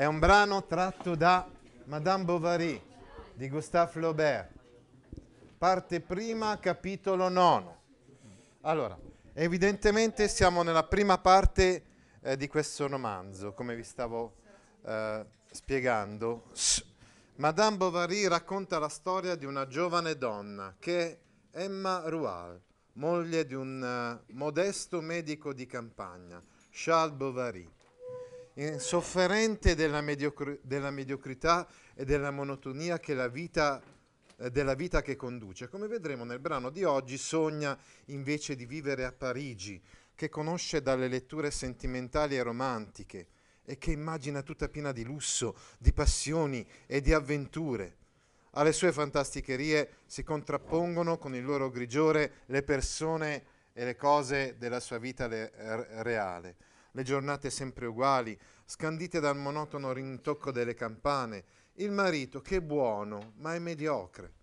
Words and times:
È 0.00 0.06
un 0.06 0.18
brano 0.18 0.64
tratto 0.64 1.14
da 1.14 1.46
Madame 1.84 2.24
Bovary 2.24 2.82
di 3.34 3.50
Gustave 3.50 3.90
Flaubert. 3.90 4.50
Parte 5.58 6.00
prima, 6.00 6.58
capitolo 6.58 7.28
nono. 7.28 7.82
Allora, 8.62 8.98
evidentemente 9.34 10.26
siamo 10.28 10.62
nella 10.62 10.84
prima 10.84 11.18
parte 11.18 11.84
eh, 12.22 12.34
di 12.38 12.48
questo 12.48 12.88
romanzo, 12.88 13.52
come 13.52 13.76
vi 13.76 13.82
stavo 13.82 14.36
eh, 14.86 15.22
spiegando. 15.50 16.44
Madame 17.34 17.76
Bovary 17.76 18.26
racconta 18.26 18.78
la 18.78 18.88
storia 18.88 19.34
di 19.34 19.44
una 19.44 19.66
giovane 19.66 20.16
donna 20.16 20.76
che 20.78 21.20
è 21.50 21.60
Emma 21.60 22.04
Roual, 22.06 22.58
moglie 22.94 23.44
di 23.44 23.52
un 23.52 24.22
uh, 24.26 24.32
modesto 24.32 25.02
medico 25.02 25.52
di 25.52 25.66
campagna, 25.66 26.42
Charles 26.70 27.14
Bovary 27.14 27.70
insofferente 28.54 29.74
della, 29.74 30.00
mediocri- 30.00 30.58
della, 30.62 30.90
mediocrità 30.90 31.68
e 31.94 32.04
della 32.04 32.30
monotonia 32.30 32.98
che 32.98 33.14
la 33.14 33.28
vita, 33.28 33.80
eh, 34.36 34.50
della 34.50 34.74
vita 34.74 35.02
che 35.02 35.16
conduce. 35.16 35.68
Come 35.68 35.86
vedremo 35.86 36.24
nel 36.24 36.40
brano 36.40 36.70
di 36.70 36.84
oggi, 36.84 37.16
sogna 37.16 37.78
invece 38.06 38.56
di 38.56 38.66
vivere 38.66 39.04
a 39.04 39.12
Parigi, 39.12 39.80
che 40.14 40.28
conosce 40.28 40.82
dalle 40.82 41.08
letture 41.08 41.50
sentimentali 41.50 42.36
e 42.36 42.42
romantiche 42.42 43.28
e 43.64 43.78
che 43.78 43.92
immagina 43.92 44.42
tutta 44.42 44.68
piena 44.68 44.92
di 44.92 45.04
lusso, 45.04 45.56
di 45.78 45.92
passioni 45.92 46.66
e 46.86 47.00
di 47.00 47.12
avventure. 47.12 47.96
Alle 48.54 48.72
sue 48.72 48.90
fantasticherie 48.90 49.98
si 50.06 50.24
contrappongono 50.24 51.18
con 51.18 51.36
il 51.36 51.44
loro 51.44 51.70
grigiore 51.70 52.42
le 52.46 52.62
persone 52.62 53.44
e 53.72 53.84
le 53.84 53.94
cose 53.94 54.56
della 54.58 54.80
sua 54.80 54.98
vita 54.98 55.28
le, 55.28 55.52
reale 56.02 56.56
le 56.92 57.02
giornate 57.02 57.50
sempre 57.50 57.86
uguali, 57.86 58.38
scandite 58.64 59.20
dal 59.20 59.36
monotono 59.36 59.92
rintocco 59.92 60.50
delle 60.50 60.74
campane, 60.74 61.44
il 61.74 61.90
marito 61.90 62.40
che 62.40 62.56
è 62.56 62.60
buono, 62.60 63.32
ma 63.36 63.54
è 63.54 63.58
mediocre. 63.58 64.34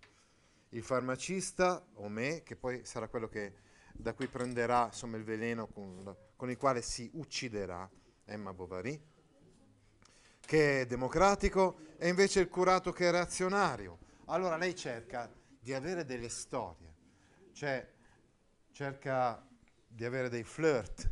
Il 0.70 0.82
farmacista, 0.82 1.86
o 1.94 2.08
me, 2.08 2.42
che 2.42 2.56
poi 2.56 2.84
sarà 2.84 3.08
quello 3.08 3.28
che, 3.28 3.54
da 3.92 4.12
cui 4.12 4.26
prenderà 4.26 4.86
insomma, 4.86 5.16
il 5.16 5.24
veleno 5.24 5.66
con, 5.68 6.14
con 6.36 6.50
il 6.50 6.56
quale 6.56 6.82
si 6.82 7.10
ucciderà, 7.14 7.88
Emma 8.24 8.52
Bovary, 8.52 9.00
che 10.40 10.82
è 10.82 10.86
democratico, 10.86 11.78
e 11.96 12.08
invece 12.08 12.40
il 12.40 12.48
curato 12.48 12.92
che 12.92 13.08
è 13.08 13.10
reazionario. 13.10 13.98
Allora 14.26 14.56
lei 14.56 14.74
cerca 14.74 15.30
di 15.60 15.72
avere 15.72 16.04
delle 16.04 16.28
storie, 16.28 16.94
cioè 17.52 17.86
cerca 18.72 19.46
di 19.86 20.04
avere 20.04 20.28
dei 20.28 20.44
flirt, 20.44 21.10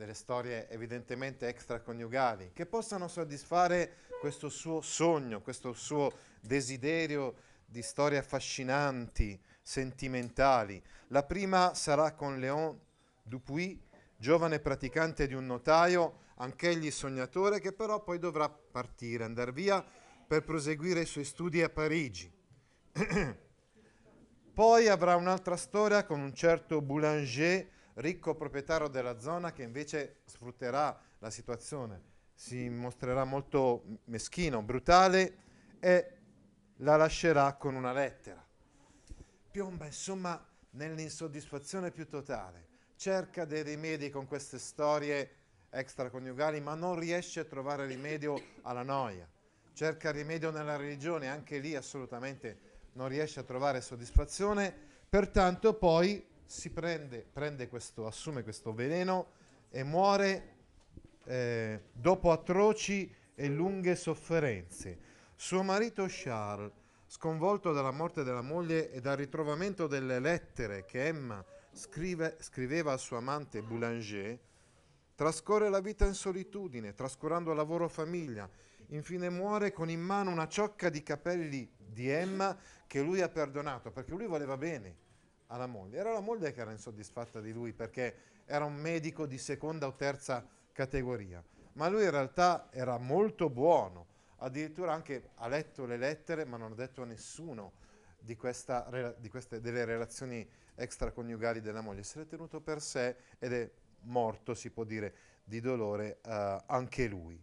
delle 0.00 0.14
storie 0.14 0.66
evidentemente 0.70 1.46
extraconiugali, 1.46 2.52
che 2.54 2.64
possano 2.64 3.06
soddisfare 3.06 3.96
questo 4.18 4.48
suo 4.48 4.80
sogno, 4.80 5.42
questo 5.42 5.74
suo 5.74 6.10
desiderio 6.40 7.34
di 7.66 7.82
storie 7.82 8.16
affascinanti, 8.16 9.38
sentimentali. 9.60 10.82
La 11.08 11.22
prima 11.22 11.74
sarà 11.74 12.14
con 12.14 12.38
Léon 12.38 12.80
Dupuis, 13.22 13.76
giovane 14.16 14.58
praticante 14.58 15.26
di 15.26 15.34
un 15.34 15.44
notaio, 15.44 16.28
anch'egli 16.36 16.90
sognatore, 16.90 17.60
che 17.60 17.74
però 17.74 18.02
poi 18.02 18.18
dovrà 18.18 18.48
partire, 18.48 19.24
andare 19.24 19.52
via 19.52 19.84
per 20.26 20.44
proseguire 20.44 21.02
i 21.02 21.06
suoi 21.06 21.24
studi 21.24 21.62
a 21.62 21.68
Parigi. 21.68 22.32
poi 24.54 24.88
avrà 24.88 25.16
un'altra 25.16 25.56
storia 25.56 26.06
con 26.06 26.20
un 26.20 26.32
certo 26.32 26.80
Boulanger, 26.80 27.68
ricco 27.94 28.34
proprietario 28.34 28.88
della 28.88 29.18
zona 29.18 29.52
che 29.52 29.62
invece 29.62 30.20
sfrutterà 30.24 30.98
la 31.18 31.30
situazione, 31.30 32.02
si 32.34 32.68
mostrerà 32.68 33.24
molto 33.24 33.84
meschino, 34.04 34.62
brutale 34.62 35.36
e 35.80 36.16
la 36.76 36.96
lascerà 36.96 37.54
con 37.54 37.74
una 37.74 37.92
lettera. 37.92 38.42
Piomba 39.50 39.84
insomma 39.84 40.42
nell'insoddisfazione 40.70 41.90
più 41.90 42.08
totale, 42.08 42.68
cerca 42.96 43.44
dei 43.44 43.62
rimedi 43.62 44.08
con 44.10 44.26
queste 44.26 44.58
storie 44.58 45.36
extraconiugali, 45.70 46.60
ma 46.60 46.74
non 46.74 46.98
riesce 46.98 47.40
a 47.40 47.44
trovare 47.44 47.86
rimedio 47.86 48.40
alla 48.62 48.82
noia. 48.82 49.28
Cerca 49.72 50.10
rimedio 50.10 50.50
nella 50.50 50.76
religione, 50.76 51.28
anche 51.28 51.58
lì 51.58 51.74
assolutamente 51.74 52.68
non 52.92 53.08
riesce 53.08 53.40
a 53.40 53.44
trovare 53.44 53.80
soddisfazione, 53.80 54.74
pertanto 55.08 55.74
poi 55.74 56.26
si 56.50 56.70
prende, 56.70 57.24
prende 57.32 57.68
questo, 57.68 58.08
assume 58.08 58.42
questo 58.42 58.74
veleno 58.74 59.28
e 59.70 59.84
muore 59.84 60.56
eh, 61.26 61.80
dopo 61.92 62.32
atroci 62.32 63.14
e 63.36 63.46
lunghe 63.46 63.94
sofferenze. 63.94 64.98
Suo 65.36 65.62
marito 65.62 66.06
Charles, 66.08 66.72
sconvolto 67.06 67.72
dalla 67.72 67.92
morte 67.92 68.24
della 68.24 68.42
moglie 68.42 68.90
e 68.90 69.00
dal 69.00 69.16
ritrovamento 69.16 69.86
delle 69.86 70.18
lettere 70.18 70.84
che 70.84 71.06
Emma 71.06 71.42
scrive, 71.70 72.36
scriveva 72.40 72.90
al 72.90 72.98
suo 72.98 73.16
amante 73.16 73.62
Boulanger, 73.62 74.36
trascorre 75.14 75.70
la 75.70 75.80
vita 75.80 76.04
in 76.04 76.14
solitudine, 76.14 76.94
trascurando 76.94 77.52
lavoro 77.52 77.88
famiglia. 77.88 78.50
Infine 78.88 79.30
muore 79.30 79.70
con 79.72 79.88
in 79.88 80.00
mano 80.00 80.32
una 80.32 80.48
ciocca 80.48 80.88
di 80.88 81.04
capelli 81.04 81.70
di 81.78 82.08
Emma 82.08 82.58
che 82.88 83.00
lui 83.02 83.20
ha 83.20 83.28
perdonato 83.28 83.92
perché 83.92 84.10
lui 84.10 84.26
voleva 84.26 84.56
bene 84.56 85.08
alla 85.50 85.66
moglie. 85.66 85.98
Era 85.98 86.12
la 86.12 86.20
moglie 86.20 86.52
che 86.52 86.60
era 86.60 86.72
insoddisfatta 86.72 87.40
di 87.40 87.52
lui 87.52 87.72
perché 87.72 88.42
era 88.46 88.64
un 88.64 88.74
medico 88.74 89.26
di 89.26 89.38
seconda 89.38 89.86
o 89.86 89.94
terza 89.94 90.46
categoria, 90.72 91.42
ma 91.74 91.88
lui 91.88 92.04
in 92.04 92.10
realtà 92.10 92.68
era 92.72 92.98
molto 92.98 93.48
buono, 93.48 94.06
addirittura 94.38 94.92
anche 94.92 95.30
ha 95.36 95.48
letto 95.48 95.84
le 95.84 95.96
lettere 95.96 96.44
ma 96.44 96.56
non 96.56 96.72
ha 96.72 96.74
detto 96.74 97.02
a 97.02 97.04
nessuno 97.04 97.72
di, 98.18 98.36
questa, 98.36 99.14
di 99.18 99.28
queste, 99.28 99.60
delle 99.60 99.84
relazioni 99.84 100.48
extraconiugali 100.74 101.60
della 101.60 101.80
moglie, 101.80 102.02
se 102.02 102.20
l'è 102.20 102.26
tenuto 102.26 102.60
per 102.60 102.80
sé 102.80 103.16
ed 103.38 103.52
è 103.52 103.70
morto, 104.02 104.54
si 104.54 104.70
può 104.70 104.84
dire, 104.84 105.14
di 105.44 105.60
dolore 105.60 106.20
uh, 106.24 106.62
anche 106.66 107.06
lui. 107.06 107.38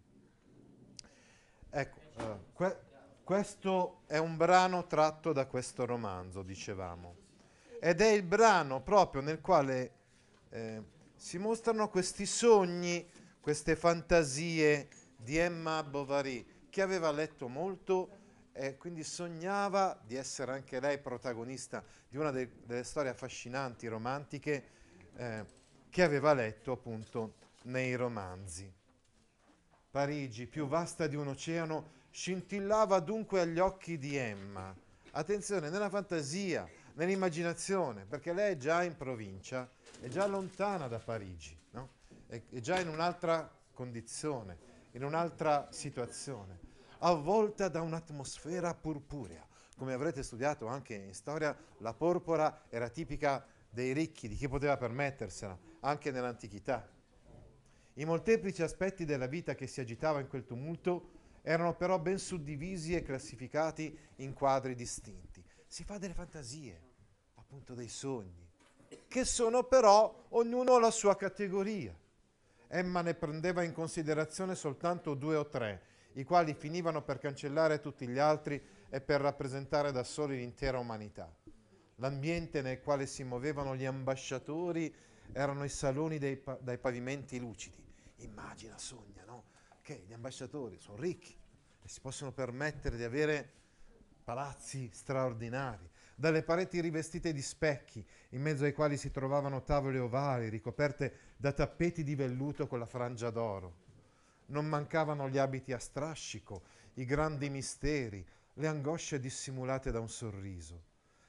Ecco, 1.70 2.00
uh, 2.18 2.54
que- 2.54 2.80
questo 3.24 4.02
è 4.08 4.18
un 4.18 4.38
brano 4.38 4.88
tratto 4.88 5.34
da 5.34 5.46
questo 5.46 5.86
romanzo, 5.86 6.42
dicevamo 6.42 7.26
ed 7.80 8.02
è 8.02 8.08
il 8.08 8.24
brano 8.24 8.82
proprio 8.82 9.22
nel 9.22 9.42
quale 9.42 9.92
eh, 10.50 10.82
si 11.16 11.38
mostrano 11.38 11.90
questi 11.90 12.26
sogni, 12.26 13.08
queste 13.40 13.76
fantasie 13.76 14.90
di 15.16 15.38
Emma 15.38 15.84
Bovary, 15.84 16.46
che 16.70 16.82
aveva 16.82 17.12
letto 17.12 17.48
molto 17.48 18.10
e 18.52 18.76
quindi 18.78 19.04
sognava 19.04 20.00
di 20.04 20.16
essere 20.16 20.52
anche 20.52 20.80
lei 20.80 20.98
protagonista 21.00 21.84
di 22.08 22.18
una 22.18 22.32
de- 22.32 22.50
delle 22.66 22.84
storie 22.84 23.12
affascinanti, 23.12 23.88
romantiche, 23.88 24.68
eh, 25.16 25.46
che 25.90 26.04
aveva 26.04 26.34
letto 26.34 26.72
appunto 26.72 27.36
nei 27.64 27.94
romanzi. 27.96 28.72
Parigi, 29.90 30.48
più 30.48 30.68
vasta 30.68 31.08
di 31.08 31.16
un 31.16 31.28
oceano, 31.28 31.92
scintillava 32.10 33.00
dunque 33.00 33.42
agli 33.42 33.60
occhi 33.60 33.98
di 33.98 34.16
Emma. 34.16 34.76
Attenzione, 35.12 35.70
nella 35.70 35.90
fantasia, 35.90 36.68
nell'immaginazione, 36.98 38.06
perché 38.06 38.34
lei 38.34 38.54
è 38.54 38.58
già 38.58 38.84
in 38.84 38.96
provincia, 38.96 39.70
è 40.00 40.08
già 40.08 40.26
lontana 40.26 40.88
da 40.88 41.00
Parigi, 41.00 41.58
no? 41.72 41.90
è, 42.28 42.42
è 42.50 42.60
già 42.60 42.80
in 42.80 42.88
un'altra 42.88 43.50
condizione, 43.74 44.58
in 44.92 45.04
un'altra 45.04 45.68
situazione, 45.72 46.60
avvolta 47.00 47.70
da 47.70 47.82
un'atmosfera 47.82 48.74
purpurea. 48.74 49.46
Come 49.78 49.94
avrete 49.94 50.24
studiato 50.24 50.66
anche 50.66 50.96
in 50.96 51.14
storia, 51.14 51.56
la 51.78 51.94
porpora 51.94 52.64
era 52.70 52.90
tipica 52.90 53.46
dei 53.70 53.94
ricchi, 53.94 54.28
di 54.28 54.36
chi 54.36 54.48
poteva 54.48 54.76
permettersela, 54.76 55.58
anche 55.82 56.10
nell'antichità. 56.10 56.90
I 57.94 58.06
molteplici 58.06 58.64
aspetti 58.64 59.06
della 59.06 59.28
vita 59.28 59.54
che 59.54 59.68
si 59.68 59.80
agitava 59.80 60.20
in 60.20 60.28
quel 60.28 60.46
tumulto 60.46 61.12
erano 61.44 61.76
però 61.76 62.00
ben 62.00 62.18
suddivisi 62.18 62.96
e 62.96 63.04
classificati 63.04 63.96
in 64.18 64.34
quadri 64.34 64.74
distinti. 64.74 65.44
Si 65.68 65.84
fa 65.84 65.98
delle 65.98 66.14
fantasie, 66.14 66.87
appunto 67.58 67.74
dei 67.74 67.90
sogni, 67.90 68.48
che 69.08 69.26
sono 69.26 69.64
però 69.64 70.28
ognuno 70.30 70.78
la 70.78 70.92
sua 70.92 71.16
categoria. 71.16 71.96
Emma 72.68 73.02
ne 73.02 73.16
prendeva 73.16 73.64
in 73.64 73.74
considerazione 73.74 74.54
soltanto 74.54 75.16
due 75.16 75.36
o 75.38 75.48
tre, 75.48 75.82
i 76.14 76.24
quali 76.24 76.54
finivano 76.54 77.02
per 77.02 77.18
cancellare 77.18 77.80
tutti 77.80 78.08
gli 78.08 78.20
altri 78.20 78.62
e 78.90 79.02
per 79.02 79.22
rappresentare 79.22 79.92
da 79.92 80.04
soli 80.04 80.38
l'intera 80.38 80.78
umanità. 80.78 81.34
L'ambiente 81.96 82.62
nel 82.62 82.80
quale 82.82 83.08
si 83.08 83.24
muovevano 83.24 83.76
gli 83.76 83.86
ambasciatori 83.86 84.94
erano 85.32 85.64
i 85.64 85.70
saloni 85.70 86.20
dei, 86.20 86.42
dai 86.60 86.78
pavimenti 86.78 87.40
lucidi 87.40 87.86
immagina, 88.18 88.78
sogna, 88.78 89.24
no? 89.26 89.46
Che 89.82 90.04
gli 90.08 90.14
ambasciatori 90.14 90.78
sono 90.80 90.98
ricchi 90.98 91.36
e 91.82 91.88
si 91.88 92.02
possono 92.02 92.32
permettere 92.32 92.98
di 92.98 93.04
avere 93.04 93.52
palazzi 94.24 94.90
straordinari, 94.92 95.90
dalle 96.20 96.42
pareti 96.42 96.82
rivestite 96.82 97.32
di 97.32 97.44
specchi, 97.44 98.04
in 98.30 98.42
mezzo 98.42 98.66
ai 98.66 98.74
quali 98.74 98.98
si 98.98 99.12
trovavano 99.12 99.62
tavole 99.62 100.00
ovali 100.00 100.50
ricoperte 100.50 101.36
da 101.38 101.52
tappeti 101.52 102.04
di 102.04 102.16
velluto 102.16 102.66
con 102.66 102.80
la 102.80 102.88
frangia 102.88 103.30
d'oro. 103.30 103.86
Non 104.48 104.66
mancavano 104.66 105.30
gli 105.30 105.38
abiti 105.38 105.74
a 105.74 105.78
strascico, 105.78 106.64
i 106.96 107.06
grandi 107.06 107.52
misteri, 107.52 108.26
le 108.54 108.68
angosce 108.68 109.20
dissimulate 109.20 109.92
da 109.92 110.00
un 110.00 110.10
sorriso. 110.10 110.82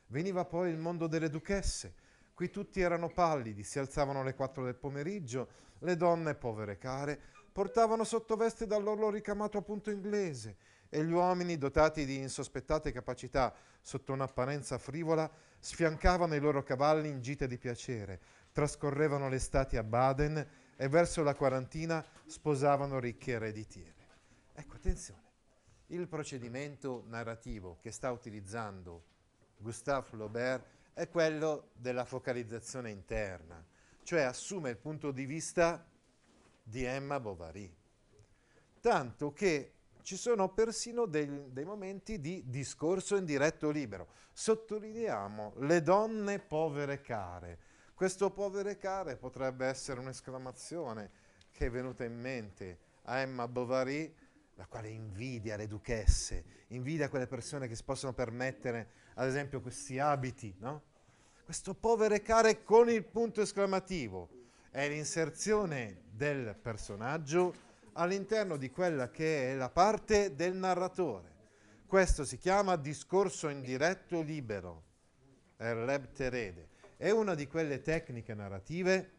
Veniva 0.07 0.47
poi 0.47 0.71
il 0.71 0.79
mondo 0.79 1.07
delle 1.07 1.29
duchesse, 1.29 1.93
Qui 2.39 2.51
tutti 2.51 2.81
erano 2.81 3.09
pallidi, 3.09 3.65
si 3.65 3.81
alzavano 3.81 4.21
alle 4.21 4.37
quattro 4.37 4.63
del 4.63 4.77
pomeriggio, 4.77 5.49
le 5.81 5.97
donne, 5.97 6.37
povere 6.37 6.79
care, 6.79 7.21
portavano 7.51 8.05
sottoveste 8.05 8.65
dall'orlo 8.65 9.11
ricamato 9.11 9.59
a 9.59 9.63
punto 9.63 9.91
inglese 9.91 10.57
e 10.89 11.05
gli 11.05 11.13
uomini, 11.13 11.59
dotati 11.59 12.05
di 12.05 12.17
insospettate 12.17 12.93
capacità 12.93 13.55
sotto 13.81 14.13
un'apparenza 14.13 14.79
frivola, 14.79 15.31
sfiancavano 15.59 16.35
i 16.35 16.41
loro 16.41 16.63
cavalli 16.63 17.09
in 17.09 17.21
gite 17.21 17.47
di 17.47 17.59
piacere, 17.59 18.21
trascorrevano 18.53 19.29
l'estate 19.29 19.77
a 19.77 19.83
Baden 19.83 20.49
e 20.77 20.89
verso 20.89 21.23
la 21.23 21.35
quarantina 21.35 22.05
sposavano 22.27 22.99
ricche 22.99 23.33
ereditiere. 23.33 24.07
Ecco, 24.55 24.77
attenzione, 24.77 25.23
il 25.89 26.09
procedimento 26.09 27.05
narrativo 27.07 27.79
che 27.81 27.91
sta 27.91 28.11
utilizzando 28.11 29.05
Gustave 29.57 30.07
Flaubert 30.07 30.67
è 30.93 31.09
quello 31.09 31.71
della 31.75 32.05
focalizzazione 32.05 32.91
interna, 32.91 33.65
cioè 34.03 34.23
assume 34.23 34.71
il 34.71 34.77
punto 34.77 35.11
di 35.11 35.27
vista 35.27 35.87
di 36.63 36.85
Emma 36.85 37.21
Bovary. 37.21 37.75
Tanto 38.81 39.33
che 39.33 39.78
ci 40.09 40.17
sono 40.17 40.49
persino 40.49 41.05
dei, 41.05 41.53
dei 41.53 41.67
momenti 41.67 42.19
di 42.19 42.43
discorso 42.47 43.17
in 43.17 43.27
diretto 43.27 43.69
libero. 43.69 44.09
Sottolineiamo 44.33 45.57
le 45.59 45.83
donne 45.83 46.39
povere 46.39 47.03
care. 47.03 47.59
Questo 47.93 48.31
povere 48.31 48.79
care 48.79 49.17
potrebbe 49.17 49.67
essere 49.67 50.01
un'esclamazione 50.01 51.11
che 51.51 51.67
è 51.67 51.71
venuta 51.71 52.05
in 52.05 52.19
mente 52.19 52.79
a 53.03 53.19
Emma 53.19 53.47
Bovary, 53.49 54.11
la 54.55 54.65
quale 54.65 54.89
invidia 54.89 55.57
le 55.57 55.67
duchesse, 55.67 56.65
invidia 56.69 57.11
quelle 57.11 57.27
persone 57.27 57.69
che 57.69 57.77
si 57.77 57.85
possono 57.85 58.15
permettere, 58.15 58.89
ad 59.17 59.27
esempio, 59.27 59.61
questi 59.61 59.99
abiti, 59.99 60.57
no? 60.61 60.85
questo 61.45 61.75
povere 61.75 62.23
care 62.23 62.63
con 62.63 62.89
il 62.89 63.05
punto 63.05 63.43
esclamativo. 63.43 64.31
È 64.71 64.89
l'inserzione 64.89 66.05
del 66.09 66.57
personaggio 66.57 67.68
all'interno 67.99 68.57
di 68.57 68.71
quella 68.71 69.11
che 69.11 69.53
è 69.53 69.55
la 69.55 69.69
parte 69.69 70.35
del 70.35 70.55
narratore. 70.55 71.37
Questo 71.87 72.25
si 72.25 72.39
chiama 72.39 72.77
discorso 72.77 73.49
indiretto 73.49 74.21
libero, 74.21 74.85
Erleb 75.57 76.13
Terede. 76.13 76.69
È 76.97 77.11
una 77.11 77.35
di 77.35 77.47
quelle 77.47 77.83
tecniche 77.83 78.35
narrative 78.35 79.13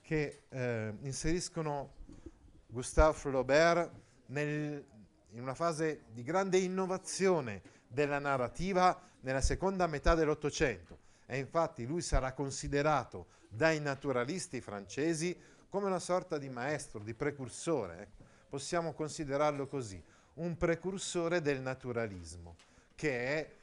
che 0.00 0.42
eh, 0.48 0.94
inseriscono 1.02 1.94
Gustave 2.66 3.16
Flaubert 3.16 3.90
nel, 4.26 4.84
in 5.30 5.42
una 5.42 5.54
fase 5.54 6.04
di 6.12 6.22
grande 6.22 6.58
innovazione 6.58 7.62
della 7.86 8.18
narrativa 8.18 9.00
nella 9.20 9.40
seconda 9.40 9.86
metà 9.86 10.14
dell'Ottocento 10.14 10.98
e 11.26 11.38
infatti 11.38 11.84
lui 11.84 12.00
sarà 12.00 12.32
considerato 12.32 13.26
dai 13.48 13.80
naturalisti 13.80 14.60
francesi 14.60 15.36
come 15.68 15.86
una 15.86 16.00
sorta 16.00 16.38
di 16.38 16.48
maestro, 16.48 17.00
di 17.00 17.14
precursore, 17.14 18.00
ecco. 18.00 18.19
Possiamo 18.50 18.92
considerarlo 18.92 19.66
così, 19.68 20.02
un 20.34 20.56
precursore 20.56 21.40
del 21.40 21.60
naturalismo, 21.60 22.56
che 22.94 23.24
è 23.36 23.54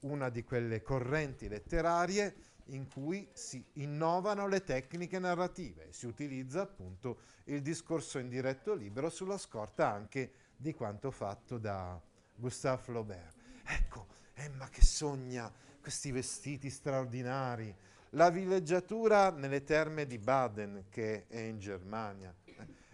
una 0.00 0.30
di 0.30 0.44
quelle 0.44 0.80
correnti 0.80 1.48
letterarie 1.48 2.46
in 2.66 2.86
cui 2.88 3.28
si 3.32 3.62
innovano 3.74 4.46
le 4.46 4.62
tecniche 4.62 5.18
narrative 5.18 5.88
si 5.90 6.06
utilizza 6.06 6.62
appunto 6.62 7.20
il 7.44 7.62
discorso 7.62 8.18
in 8.18 8.28
diretto 8.28 8.74
libero 8.74 9.08
sulla 9.08 9.38
scorta 9.38 9.90
anche 9.90 10.32
di 10.54 10.74
quanto 10.74 11.10
fatto 11.10 11.58
da 11.58 12.00
Gustave 12.34 12.82
Flaubert. 12.82 13.36
Ecco, 13.64 14.06
Emma 14.34 14.68
che 14.68 14.82
sogna 14.82 15.50
questi 15.80 16.12
vestiti 16.12 16.68
straordinari, 16.68 17.74
la 18.10 18.30
villeggiatura 18.30 19.30
nelle 19.30 19.64
terme 19.64 20.06
di 20.06 20.18
Baden, 20.18 20.84
che 20.90 21.26
è 21.26 21.38
in 21.38 21.58
Germania, 21.58 22.34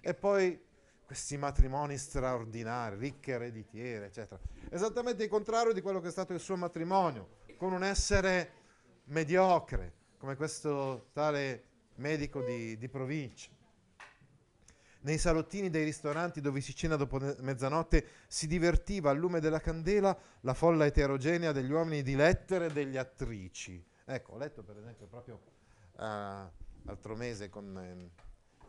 e 0.01 0.15
poi 0.15 0.64
questi 1.05 1.37
matrimoni 1.37 1.97
straordinari, 1.97 2.97
ricche 2.97 3.33
ereditiere, 3.33 4.07
eccetera. 4.07 4.41
Esattamente 4.71 5.23
il 5.23 5.29
contrario 5.29 5.73
di 5.73 5.81
quello 5.81 6.01
che 6.01 6.09
è 6.09 6.11
stato 6.11 6.33
il 6.33 6.41
suo 6.41 6.57
matrimonio, 6.57 7.37
con 7.57 7.73
un 7.73 7.85
essere 7.85 8.51
mediocre, 9.05 9.93
come 10.19 10.37
questo 10.37 11.09
tale 11.13 11.65
medico 11.97 12.43
di, 12.43 12.77
di 12.77 12.89
provincia 12.89 13.51
nei 15.05 15.19
salottini 15.19 15.71
dei 15.71 15.85
ristoranti 15.85 16.41
dove 16.41 16.61
si 16.61 16.75
cena 16.75 16.97
dopo 16.97 17.19
mezzanotte 17.41 18.07
si 18.27 18.47
divertiva 18.47 19.11
al 19.11 19.19
lume 19.19 19.41
della 19.41 19.61
candela 19.61 20.17
la 20.41 20.55
folla 20.55 20.87
eterogenea 20.87 21.53
degli 21.53 21.71
uomini 21.71 22.03
di 22.03 22.15
lettere 22.15 22.67
e 22.67 22.73
degli 22.73 22.97
attrici. 22.97 23.83
Ecco, 24.05 24.33
ho 24.33 24.39
letto 24.39 24.63
per 24.63 24.79
esempio 24.79 25.07
proprio 25.07 25.35
uh, 25.97 26.01
l'altro 26.83 27.17
mese 27.17 27.49
con, 27.51 27.79
eh, 27.79 28.11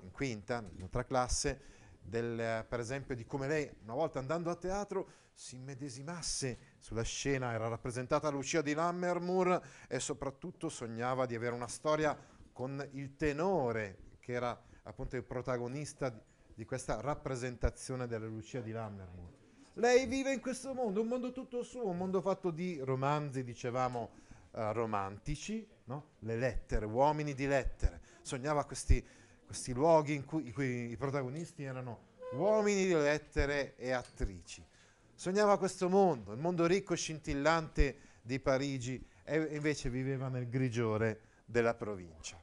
in 0.02 0.12
quinta, 0.12 0.60
in 0.60 0.78
un'altra 0.78 1.06
classe, 1.06 1.62
del, 2.06 2.62
uh, 2.64 2.68
per 2.68 2.80
esempio 2.80 3.16
di 3.16 3.26
come 3.26 3.48
lei 3.48 3.70
una 3.84 3.94
volta 3.94 4.20
andando 4.20 4.50
a 4.50 4.56
teatro 4.56 5.24
si 5.34 5.58
medesimasse 5.58 6.58
sulla 6.80 7.04
scena, 7.04 7.52
era 7.52 7.68
rappresentata 7.68 8.30
Lucia 8.30 8.62
di 8.62 8.74
Lammermoor 8.74 9.62
e 9.88 10.00
soprattutto 10.00 10.70
sognava 10.70 11.26
di 11.26 11.36
avere 11.36 11.54
una 11.54 11.68
storia 11.68 12.18
con 12.54 12.88
il 12.94 13.16
tenore 13.18 14.14
che 14.20 14.32
era 14.32 14.58
appunto 14.84 15.18
il 15.18 15.24
protagonista 15.24 16.10
di, 16.10 16.20
di 16.56 16.66
questa 16.66 17.02
rappresentazione 17.02 18.08
della 18.08 18.26
Lucia 18.26 18.62
di 18.62 18.72
Lammermoor. 18.72 19.34
Lei 19.74 20.06
vive 20.06 20.32
in 20.32 20.40
questo 20.40 20.74
mondo, 20.74 21.02
un 21.02 21.08
mondo 21.08 21.34
tutto 21.34 21.62
suo, 21.64 21.86
un 21.86 21.98
mondo 21.98 22.22
fatto 22.22 22.50
di 22.50 22.80
romanzi, 22.80 23.44
dicevamo, 23.44 24.10
uh, 24.52 24.72
romantici, 24.72 25.68
no? 25.86 26.12
le 26.20 26.38
lettere, 26.38 26.86
uomini 26.86 27.34
di 27.34 27.46
lettere. 27.46 28.00
Sognava 28.22 28.64
questi, 28.64 29.06
questi 29.46 29.74
luoghi 29.74 30.14
in 30.14 30.26
cui, 30.26 30.48
in 30.48 30.54
cui 30.54 30.92
i 30.92 30.98
protagonisti 30.98 31.64
erano 31.64 32.14
uomini 32.34 32.86
di 32.86 32.94
lettere 32.94 33.76
e 33.78 33.92
attrici. 33.92 34.66
Sognava 35.14 35.58
questo 35.58 35.88
mondo, 35.88 36.34
il 36.34 36.40
mondo 36.40 36.66
ricco 36.66 36.94
e 36.94 36.98
scintillante 36.98 37.98
di 38.22 38.40
Parigi, 38.40 39.04
e 39.24 39.56
invece 39.56 39.90
viveva 39.90 40.28
nel 40.28 40.50
grigiore 40.50 41.22
della 41.46 41.74
provincia. 41.74 42.40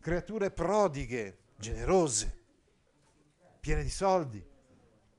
Creature 0.00 0.50
prodighe, 0.50 1.38
generose, 1.56 2.44
piene 3.60 3.82
di 3.82 3.90
soldi, 3.90 4.44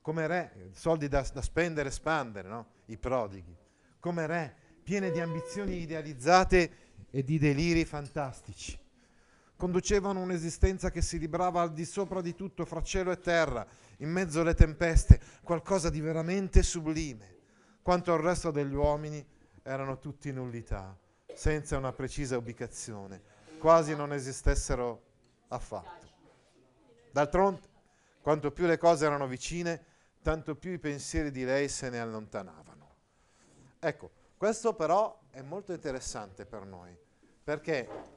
come 0.00 0.26
re, 0.26 0.70
soldi 0.72 1.08
da, 1.08 1.26
da 1.32 1.42
spendere 1.42 1.88
e 1.88 1.92
spandere, 1.92 2.48
no? 2.48 2.66
i 2.86 2.96
prodighi, 2.96 3.54
come 4.00 4.26
re, 4.26 4.54
piene 4.82 5.10
di 5.10 5.20
ambizioni 5.20 5.82
idealizzate 5.82 6.70
e 7.10 7.22
di 7.22 7.38
deliri 7.38 7.84
fantastici. 7.84 8.78
Conducevano 9.58 10.20
un'esistenza 10.20 10.88
che 10.88 11.02
si 11.02 11.18
librava 11.18 11.60
al 11.60 11.72
di 11.72 11.84
sopra 11.84 12.20
di 12.20 12.36
tutto 12.36 12.64
fra 12.64 12.80
cielo 12.80 13.10
e 13.10 13.18
terra, 13.18 13.66
in 13.96 14.08
mezzo 14.08 14.40
alle 14.40 14.54
tempeste, 14.54 15.20
qualcosa 15.42 15.90
di 15.90 16.00
veramente 16.00 16.62
sublime, 16.62 17.38
quanto 17.82 18.12
al 18.12 18.20
resto 18.20 18.52
degli 18.52 18.74
uomini 18.74 19.26
erano 19.64 19.98
tutti 19.98 20.30
nullità, 20.30 20.96
senza 21.34 21.76
una 21.76 21.92
precisa 21.92 22.36
ubicazione, 22.36 23.20
quasi 23.58 23.96
non 23.96 24.12
esistessero 24.12 25.02
affatto. 25.48 26.06
D'altronde, 27.10 27.68
quanto 28.20 28.52
più 28.52 28.64
le 28.64 28.78
cose 28.78 29.06
erano 29.06 29.26
vicine, 29.26 29.84
tanto 30.22 30.54
più 30.54 30.70
i 30.70 30.78
pensieri 30.78 31.32
di 31.32 31.42
lei 31.42 31.68
se 31.68 31.90
ne 31.90 31.98
allontanavano. 31.98 32.94
Ecco, 33.80 34.10
questo 34.36 34.72
però 34.74 35.18
è 35.30 35.42
molto 35.42 35.72
interessante 35.72 36.46
per 36.46 36.64
noi, 36.64 36.96
perché 37.42 38.16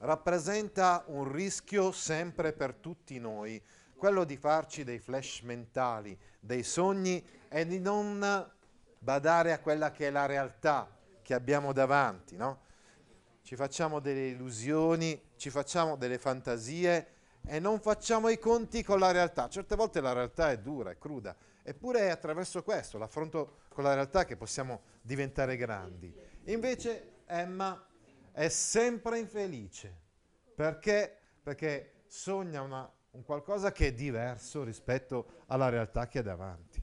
rappresenta 0.00 1.04
un 1.08 1.30
rischio 1.30 1.92
sempre 1.92 2.52
per 2.52 2.74
tutti 2.74 3.18
noi, 3.18 3.62
quello 3.96 4.24
di 4.24 4.36
farci 4.36 4.84
dei 4.84 4.98
flash 4.98 5.40
mentali, 5.40 6.18
dei 6.38 6.62
sogni 6.62 7.24
e 7.48 7.66
di 7.66 7.80
non 7.80 8.50
badare 8.98 9.52
a 9.52 9.58
quella 9.58 9.90
che 9.90 10.08
è 10.08 10.10
la 10.10 10.26
realtà 10.26 10.88
che 11.22 11.34
abbiamo 11.34 11.72
davanti, 11.72 12.36
no? 12.36 12.68
Ci 13.42 13.56
facciamo 13.56 14.00
delle 14.00 14.28
illusioni, 14.28 15.20
ci 15.36 15.50
facciamo 15.50 15.96
delle 15.96 16.18
fantasie 16.18 17.06
e 17.46 17.58
non 17.58 17.80
facciamo 17.80 18.28
i 18.28 18.38
conti 18.38 18.82
con 18.82 18.98
la 18.98 19.10
realtà. 19.10 19.48
Certe 19.48 19.76
volte 19.76 20.00
la 20.00 20.12
realtà 20.12 20.50
è 20.50 20.58
dura, 20.58 20.90
è 20.90 20.98
cruda, 20.98 21.34
eppure 21.62 22.00
è 22.00 22.10
attraverso 22.10 22.62
questo, 22.62 22.96
l'affronto 22.96 23.58
con 23.68 23.84
la 23.84 23.94
realtà, 23.94 24.24
che 24.24 24.36
possiamo 24.36 24.82
diventare 25.02 25.56
grandi. 25.56 26.14
Invece 26.44 27.22
Emma 27.26 27.86
è 28.40 28.48
sempre 28.48 29.18
infelice. 29.18 29.94
Perché? 30.54 31.14
Perché 31.42 32.04
sogna 32.06 32.62
una, 32.62 32.90
un 33.10 33.22
qualcosa 33.22 33.70
che 33.70 33.88
è 33.88 33.92
diverso 33.92 34.64
rispetto 34.64 35.42
alla 35.48 35.68
realtà 35.68 36.08
che 36.08 36.20
ha 36.20 36.22
davanti. 36.22 36.82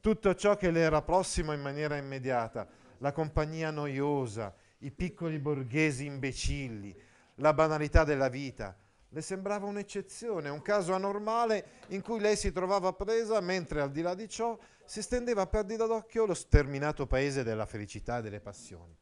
Tutto 0.00 0.34
ciò 0.34 0.56
che 0.56 0.70
le 0.70 0.80
era 0.80 1.00
prossimo 1.00 1.54
in 1.54 1.62
maniera 1.62 1.96
immediata, 1.96 2.68
la 2.98 3.12
compagnia 3.12 3.70
noiosa, 3.70 4.54
i 4.80 4.90
piccoli 4.90 5.38
borghesi 5.38 6.04
imbecilli, 6.04 6.94
la 7.36 7.54
banalità 7.54 8.04
della 8.04 8.28
vita, 8.28 8.76
le 9.08 9.20
sembrava 9.22 9.64
un'eccezione, 9.64 10.50
un 10.50 10.60
caso 10.60 10.92
anormale 10.92 11.64
in 11.88 12.02
cui 12.02 12.20
lei 12.20 12.36
si 12.36 12.52
trovava 12.52 12.92
presa, 12.92 13.40
mentre 13.40 13.80
al 13.80 13.90
di 13.90 14.02
là 14.02 14.14
di 14.14 14.28
ciò 14.28 14.58
si 14.84 15.00
stendeva 15.00 15.42
a 15.42 15.46
perdita 15.46 15.86
d'occhio 15.86 16.26
lo 16.26 16.34
sterminato 16.34 17.06
paese 17.06 17.42
della 17.42 17.64
felicità 17.64 18.18
e 18.18 18.22
delle 18.22 18.40
passioni. 18.40 18.94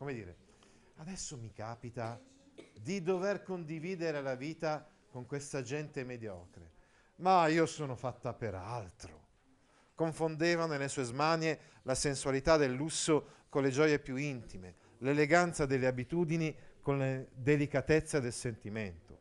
Come 0.00 0.14
dire, 0.14 0.34
adesso 0.96 1.36
mi 1.36 1.52
capita 1.52 2.18
di 2.72 3.02
dover 3.02 3.42
condividere 3.42 4.22
la 4.22 4.34
vita 4.34 4.88
con 5.10 5.26
questa 5.26 5.60
gente 5.60 6.04
mediocre, 6.04 6.70
ma 7.16 7.46
io 7.48 7.66
sono 7.66 7.94
fatta 7.94 8.32
per 8.32 8.54
altro. 8.54 9.26
Confondeva 9.94 10.64
nelle 10.64 10.88
sue 10.88 11.02
smanie 11.04 11.58
la 11.82 11.94
sensualità 11.94 12.56
del 12.56 12.72
lusso 12.72 13.44
con 13.50 13.62
le 13.62 13.68
gioie 13.68 13.98
più 13.98 14.16
intime, 14.16 14.74
l'eleganza 15.00 15.66
delle 15.66 15.86
abitudini 15.86 16.56
con 16.80 16.96
le 16.96 17.28
delicatezze 17.34 18.22
del 18.22 18.32
sentimento. 18.32 19.18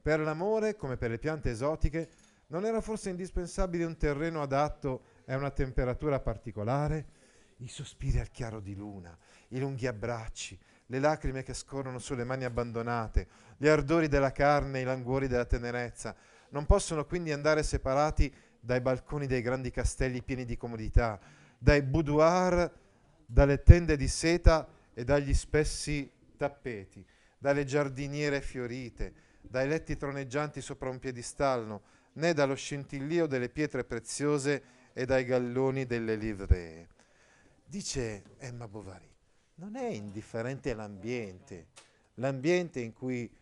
Per 0.00 0.20
l'amore, 0.20 0.76
come 0.76 0.96
per 0.96 1.10
le 1.10 1.18
piante 1.18 1.50
esotiche, 1.50 2.08
non 2.46 2.64
era 2.64 2.80
forse 2.80 3.10
indispensabile 3.10 3.82
un 3.82 3.96
terreno 3.96 4.40
adatto 4.40 5.02
e 5.24 5.34
una 5.34 5.50
temperatura 5.50 6.20
particolare? 6.20 7.21
I 7.58 7.68
sospiri 7.68 8.18
al 8.18 8.30
chiaro 8.30 8.60
di 8.60 8.74
luna, 8.74 9.16
i 9.48 9.58
lunghi 9.58 9.86
abbracci, 9.86 10.58
le 10.86 10.98
lacrime 10.98 11.42
che 11.42 11.54
scorrono 11.54 11.98
sulle 11.98 12.24
mani 12.24 12.44
abbandonate, 12.44 13.26
gli 13.56 13.68
ardori 13.68 14.08
della 14.08 14.32
carne, 14.32 14.80
i 14.80 14.84
languori 14.84 15.28
della 15.28 15.44
tenerezza, 15.44 16.14
non 16.50 16.66
possono 16.66 17.04
quindi 17.06 17.32
andare 17.32 17.62
separati 17.62 18.32
dai 18.60 18.80
balconi 18.80 19.26
dei 19.26 19.42
grandi 19.42 19.70
castelli 19.70 20.22
pieni 20.22 20.44
di 20.44 20.56
comodità, 20.56 21.18
dai 21.58 21.82
boudoir, 21.82 22.70
dalle 23.24 23.62
tende 23.62 23.96
di 23.96 24.08
seta 24.08 24.68
e 24.92 25.04
dagli 25.04 25.32
spessi 25.32 26.10
tappeti, 26.36 27.04
dalle 27.38 27.64
giardiniere 27.64 28.40
fiorite, 28.40 29.14
dai 29.40 29.68
letti 29.68 29.96
troneggianti 29.96 30.60
sopra 30.60 30.90
un 30.90 30.98
piedistallo, 30.98 31.82
né 32.14 32.34
dallo 32.34 32.54
scintillio 32.54 33.26
delle 33.26 33.48
pietre 33.48 33.84
preziose 33.84 34.62
e 34.92 35.06
dai 35.06 35.24
galloni 35.24 35.86
delle 35.86 36.16
livree. 36.16 36.88
Dice 37.72 38.24
Emma 38.36 38.68
Bovary, 38.68 39.10
non 39.54 39.76
è 39.76 39.86
indifferente 39.86 40.74
l'ambiente, 40.74 41.68
l'ambiente 42.16 42.80
in 42.80 42.92
cui, 42.92 43.34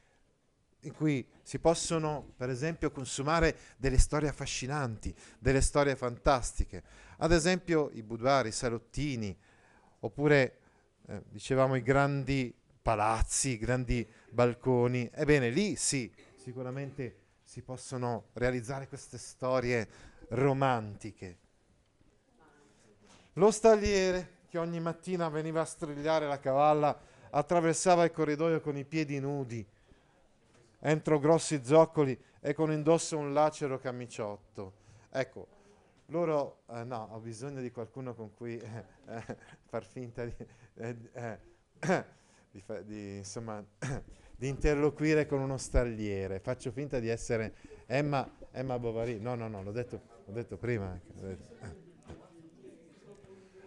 in 0.83 0.93
cui 0.93 1.27
si 1.43 1.59
possono, 1.59 2.33
per 2.37 2.49
esempio, 2.49 2.93
consumare 2.93 3.57
delle 3.77 3.99
storie 3.99 4.29
affascinanti, 4.29 5.13
delle 5.37 5.61
storie 5.61 5.97
fantastiche. 5.97 6.85
Ad 7.17 7.33
esempio 7.33 7.91
i 7.93 8.05
boudoir, 8.05 8.47
i 8.47 8.53
salottini, 8.53 9.37
oppure, 9.99 10.59
eh, 11.09 11.25
dicevamo, 11.29 11.75
i 11.75 11.83
grandi 11.83 12.55
palazzi, 12.81 13.59
grandi 13.59 14.09
balconi. 14.31 15.11
Ebbene, 15.13 15.51
lì 15.51 15.75
sì, 15.75 16.09
sicuramente 16.37 17.17
si 17.43 17.63
possono 17.63 18.29
realizzare 18.35 18.87
queste 18.87 19.19
storie 19.19 19.89
romantiche. 20.29 21.49
Lo 23.35 23.51
stagliere 23.51 24.39
che 24.49 24.59
ogni 24.59 24.81
mattina 24.81 25.29
veniva 25.29 25.61
a 25.61 25.65
strigliare 25.65 26.27
la 26.27 26.41
cavalla 26.41 26.99
attraversava 27.31 28.05
il 28.05 28.11
corridoio 28.11 28.61
con 28.61 28.77
i 28.77 28.85
piedi 28.85 29.21
nudi, 29.21 29.65
entro 30.81 31.19
grossi 31.19 31.61
zoccoli 31.65 32.19
e 32.41 32.53
con 32.55 32.73
indosso 32.73 33.17
un 33.17 33.33
lacero 33.33 33.79
camiciotto. 33.79 34.73
Ecco, 35.11 35.47
loro, 36.07 36.63
eh, 36.71 36.83
no, 36.83 37.09
ho 37.13 37.21
bisogno 37.21 37.61
di 37.61 37.71
qualcuno 37.71 38.15
con 38.15 38.35
cui 38.35 38.59
eh, 38.59 38.85
eh, 39.07 39.37
far 39.67 39.85
finta 39.85 40.25
di... 40.25 40.35
Eh, 40.75 40.97
eh, 41.13 41.39
di, 42.51 42.61
fa- 42.61 42.83
di, 42.83 43.19
insomma, 43.19 43.65
di 44.37 44.49
interloquire 44.49 45.27
con 45.27 45.41
uno 45.41 45.57
stagliere. 45.57 46.41
Faccio 46.41 46.73
finta 46.73 46.99
di 46.99 47.09
essere 47.09 47.55
Emma, 47.87 48.29
Emma 48.51 48.79
Bovary. 48.79 49.21
No, 49.21 49.37
no, 49.37 49.47
no, 49.47 49.63
l'ho 49.63 49.73
detto, 49.73 50.01
l'ho 50.25 50.33
detto 50.33 50.57
prima. 50.57 50.99
L'ho 51.15 51.27
detto. 51.27 51.80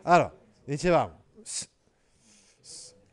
Allora, 0.06 0.36
dicevamo, 0.66 1.24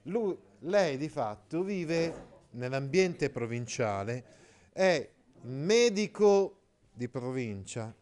lui, 0.03 0.37
lei 0.61 0.97
di 0.97 1.09
fatto 1.09 1.63
vive 1.63 2.29
nell'ambiente 2.51 3.31
provinciale, 3.31 4.25
è 4.73 5.09
medico 5.43 6.57
di 6.93 7.09
provincia, 7.09 7.95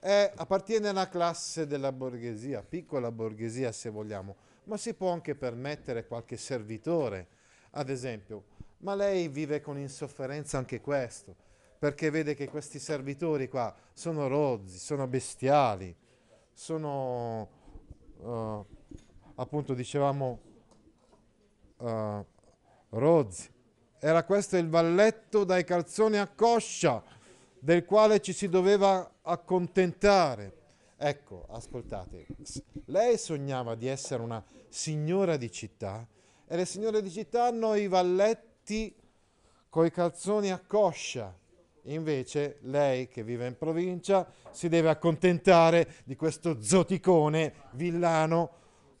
è, 0.00 0.32
appartiene 0.34 0.88
alla 0.88 1.08
classe 1.10 1.66
della 1.66 1.92
borghesia, 1.92 2.62
piccola 2.62 3.12
borghesia 3.12 3.70
se 3.70 3.90
vogliamo, 3.90 4.36
ma 4.64 4.78
si 4.78 4.94
può 4.94 5.12
anche 5.12 5.34
permettere 5.34 6.06
qualche 6.06 6.38
servitore, 6.38 7.28
ad 7.72 7.90
esempio. 7.90 8.44
Ma 8.78 8.94
lei 8.94 9.28
vive 9.28 9.60
con 9.60 9.78
insofferenza 9.78 10.56
anche 10.56 10.80
questo, 10.80 11.36
perché 11.78 12.08
vede 12.08 12.34
che 12.34 12.48
questi 12.48 12.78
servitori 12.78 13.48
qua 13.48 13.74
sono 13.92 14.26
rozzi, 14.26 14.78
sono 14.78 15.06
bestiali, 15.06 15.94
sono, 16.52 17.48
uh, 18.22 18.64
appunto 19.34 19.74
dicevamo, 19.74 20.40
uh, 21.78 22.24
rozzi. 22.90 23.50
Era 23.98 24.24
questo 24.24 24.56
il 24.56 24.68
valletto 24.68 25.44
dai 25.44 25.64
calzoni 25.64 26.16
a 26.16 26.26
coscia, 26.26 27.02
del 27.58 27.84
quale 27.84 28.20
ci 28.20 28.32
si 28.32 28.48
doveva 28.48 29.18
accontentare 29.22 30.60
Ecco, 31.04 31.46
ascoltate, 31.48 32.28
lei 32.84 33.18
sognava 33.18 33.74
di 33.74 33.88
essere 33.88 34.22
una 34.22 34.40
signora 34.68 35.36
di 35.36 35.50
città 35.50 36.06
e 36.46 36.54
le 36.54 36.64
signore 36.64 37.02
di 37.02 37.10
città 37.10 37.46
hanno 37.46 37.74
i 37.74 37.88
valletti 37.88 38.94
coi 39.68 39.90
calzoni 39.90 40.52
a 40.52 40.62
coscia. 40.64 41.36
Invece 41.86 42.58
lei 42.62 43.08
che 43.08 43.24
vive 43.24 43.46
in 43.46 43.56
provincia 43.56 44.30
si 44.50 44.68
deve 44.68 44.88
accontentare 44.88 45.94
di 46.04 46.14
questo 46.14 46.62
zoticone 46.62 47.52
villano 47.72 48.50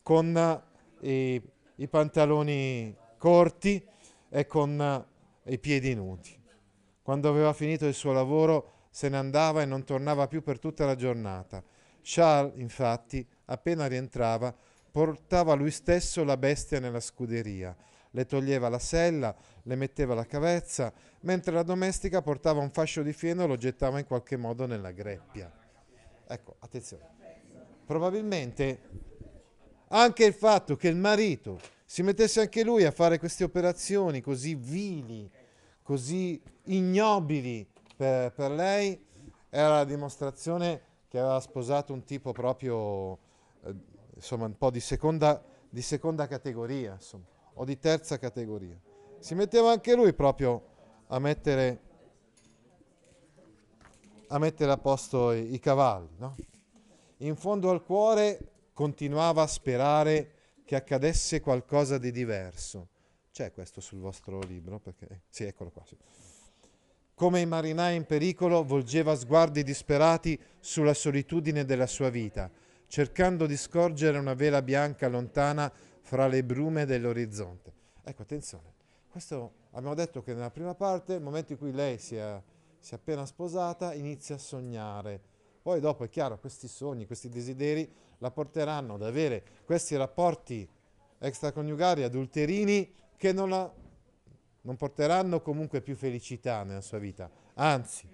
con 0.02 0.62
i, 1.00 1.40
i 1.76 1.88
pantaloni 1.88 2.96
corti 3.18 3.86
e 4.28 4.46
con 4.46 5.06
i 5.44 5.58
piedi 5.58 5.94
nudi. 5.94 6.40
Quando 7.02 7.28
aveva 7.28 7.52
finito 7.52 7.86
il 7.86 7.94
suo 7.94 8.12
lavoro 8.12 8.70
se 8.90 9.08
ne 9.08 9.16
andava 9.16 9.62
e 9.62 9.64
non 9.64 9.84
tornava 9.84 10.26
più 10.26 10.42
per 10.42 10.58
tutta 10.58 10.84
la 10.84 10.96
giornata 10.96 11.62
Charles, 12.02 12.54
infatti, 12.56 13.26
appena 13.46 13.86
rientrava, 13.86 14.54
portava 14.90 15.54
lui 15.54 15.70
stesso 15.70 16.24
la 16.24 16.36
bestia 16.36 16.80
nella 16.80 17.00
scuderia, 17.00 17.74
le 18.12 18.26
toglieva 18.26 18.68
la 18.68 18.78
sella, 18.78 19.34
le 19.62 19.74
metteva 19.74 20.14
la 20.14 20.24
cavezza, 20.24 20.92
mentre 21.20 21.52
la 21.52 21.62
domestica 21.62 22.22
portava 22.22 22.60
un 22.60 22.70
fascio 22.70 23.02
di 23.02 23.12
fieno 23.12 23.44
e 23.44 23.46
lo 23.46 23.56
gettava 23.56 23.98
in 23.98 24.06
qualche 24.06 24.36
modo 24.36 24.66
nella 24.66 24.92
greppia. 24.92 25.52
Ecco, 26.26 26.56
attenzione. 26.60 27.10
Probabilmente 27.84 28.80
anche 29.88 30.24
il 30.24 30.32
fatto 30.32 30.76
che 30.76 30.88
il 30.88 30.96
marito 30.96 31.60
si 31.84 32.02
mettesse 32.02 32.40
anche 32.40 32.64
lui 32.64 32.84
a 32.84 32.90
fare 32.90 33.18
queste 33.18 33.44
operazioni 33.44 34.20
così 34.20 34.54
vili, 34.54 35.30
così 35.82 36.40
ignobili 36.64 37.68
per, 37.96 38.32
per 38.32 38.50
lei 38.50 39.04
era 39.50 39.76
la 39.76 39.84
dimostrazione 39.84 40.80
che 41.08 41.18
aveva 41.18 41.40
sposato 41.40 41.92
un 41.92 42.04
tipo 42.04 42.32
proprio, 42.32 43.18
eh, 43.64 43.74
insomma, 44.14 44.46
un 44.46 44.56
po' 44.56 44.70
di 44.70 44.80
seconda, 44.80 45.44
di 45.68 45.82
seconda 45.82 46.26
categoria, 46.26 46.94
insomma, 46.94 47.26
o 47.54 47.64
di 47.64 47.78
terza 47.78 48.18
categoria. 48.18 48.78
Si 49.18 49.34
metteva 49.34 49.70
anche 49.70 49.94
lui 49.94 50.12
proprio 50.12 50.70
a 51.08 51.18
mettere 51.18 51.80
a, 54.28 54.38
mettere 54.38 54.72
a 54.72 54.78
posto 54.78 55.32
i, 55.32 55.54
i 55.54 55.58
cavalli. 55.58 56.08
No? 56.16 56.34
In 57.18 57.36
fondo 57.36 57.70
al 57.70 57.84
cuore 57.84 58.70
continuava 58.72 59.42
a 59.42 59.46
sperare 59.46 60.32
che 60.64 60.74
accadesse 60.74 61.40
qualcosa 61.40 61.98
di 61.98 62.10
diverso. 62.10 62.88
C'è 63.30 63.52
questo 63.52 63.80
sul 63.80 64.00
vostro 64.00 64.40
libro? 64.40 64.78
Perché, 64.78 65.22
sì, 65.28 65.44
eccolo 65.44 65.70
qua. 65.70 65.82
Sì. 65.86 65.96
Come 67.14 67.40
i 67.40 67.46
marinai 67.46 67.96
in 67.96 68.04
pericolo, 68.04 68.64
volgeva 68.64 69.14
sguardi 69.14 69.62
disperati 69.62 70.38
sulla 70.58 70.94
solitudine 70.94 71.64
della 71.64 71.86
sua 71.86 72.10
vita, 72.10 72.50
cercando 72.86 73.46
di 73.46 73.56
scorgere 73.56 74.18
una 74.18 74.34
vela 74.34 74.60
bianca 74.60 75.08
lontana 75.08 75.72
fra 76.02 76.26
le 76.26 76.44
brume 76.44 76.84
dell'orizzonte. 76.84 77.72
Ecco, 78.04 78.22
attenzione, 78.22 78.74
questo 79.10 79.52
abbiamo 79.70 79.94
detto 79.94 80.22
che 80.22 80.34
nella 80.34 80.50
prima 80.50 80.74
parte, 80.74 81.14
nel 81.14 81.22
momento 81.22 81.52
in 81.52 81.58
cui 81.58 81.72
lei 81.72 81.98
si 81.98 82.16
è, 82.16 82.40
si 82.78 82.92
è 82.92 82.96
appena 82.96 83.24
sposata, 83.24 83.94
inizia 83.94 84.34
a 84.34 84.38
sognare. 84.38 85.20
Poi 85.62 85.80
dopo 85.80 86.04
è 86.04 86.08
chiaro, 86.08 86.38
questi 86.38 86.68
sogni, 86.68 87.06
questi 87.06 87.28
desideri 87.28 87.90
la 88.18 88.30
porteranno 88.30 88.94
ad 88.94 89.02
avere 89.02 89.44
questi 89.64 89.96
rapporti 89.96 90.68
extraconiugali 91.18 92.02
adulterini 92.02 92.92
che 93.16 93.32
non, 93.32 93.48
la, 93.48 93.72
non 94.62 94.76
porteranno 94.76 95.40
comunque 95.40 95.80
più 95.80 95.94
felicità 95.94 96.64
nella 96.64 96.80
sua 96.80 96.98
vita, 96.98 97.30
anzi, 97.54 98.08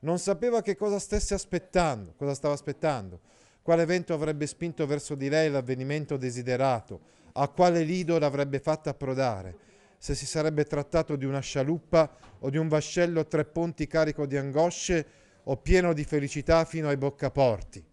non 0.00 0.18
sapeva 0.18 0.62
che 0.62 0.76
cosa 0.76 0.98
stesse 0.98 1.34
aspettando, 1.34 2.14
cosa 2.16 2.34
stava 2.34 2.54
aspettando, 2.54 3.20
quale 3.66 3.82
evento 3.82 4.14
avrebbe 4.14 4.46
spinto 4.46 4.86
verso 4.86 5.16
di 5.16 5.28
lei 5.28 5.50
l'avvenimento 5.50 6.16
desiderato, 6.16 7.00
a 7.32 7.48
quale 7.48 7.82
lido 7.82 8.16
l'avrebbe 8.16 8.60
fatta 8.60 8.90
approdare, 8.90 9.58
se 9.98 10.14
si 10.14 10.24
sarebbe 10.24 10.62
trattato 10.66 11.16
di 11.16 11.24
una 11.24 11.40
scialuppa 11.40 12.16
o 12.38 12.48
di 12.48 12.58
un 12.58 12.68
vascello 12.68 13.26
tre 13.26 13.44
ponti 13.44 13.88
carico 13.88 14.24
di 14.24 14.36
angosce 14.36 15.06
o 15.42 15.56
pieno 15.56 15.92
di 15.94 16.04
felicità 16.04 16.64
fino 16.64 16.86
ai 16.86 16.96
boccaporti. 16.96 17.84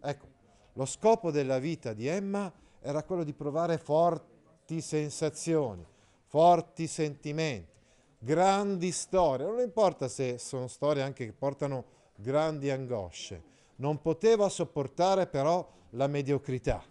Ecco, 0.00 0.26
lo 0.74 0.86
scopo 0.86 1.32
della 1.32 1.58
vita 1.58 1.92
di 1.92 2.06
Emma 2.06 2.52
era 2.82 3.02
quello 3.02 3.24
di 3.24 3.32
provare 3.32 3.78
forti 3.78 4.80
sensazioni, 4.80 5.84
forti 6.28 6.86
sentimenti, 6.86 7.72
grandi 8.20 8.92
storie. 8.92 9.44
Non 9.44 9.58
importa 9.58 10.06
se 10.06 10.38
sono 10.38 10.68
storie 10.68 11.02
anche 11.02 11.26
che 11.26 11.32
portano 11.32 11.84
grandi 12.14 12.70
angosce. 12.70 13.50
Non 13.76 14.00
poteva 14.00 14.48
sopportare 14.48 15.26
però 15.26 15.68
la 15.90 16.06
mediocrità. 16.06 16.82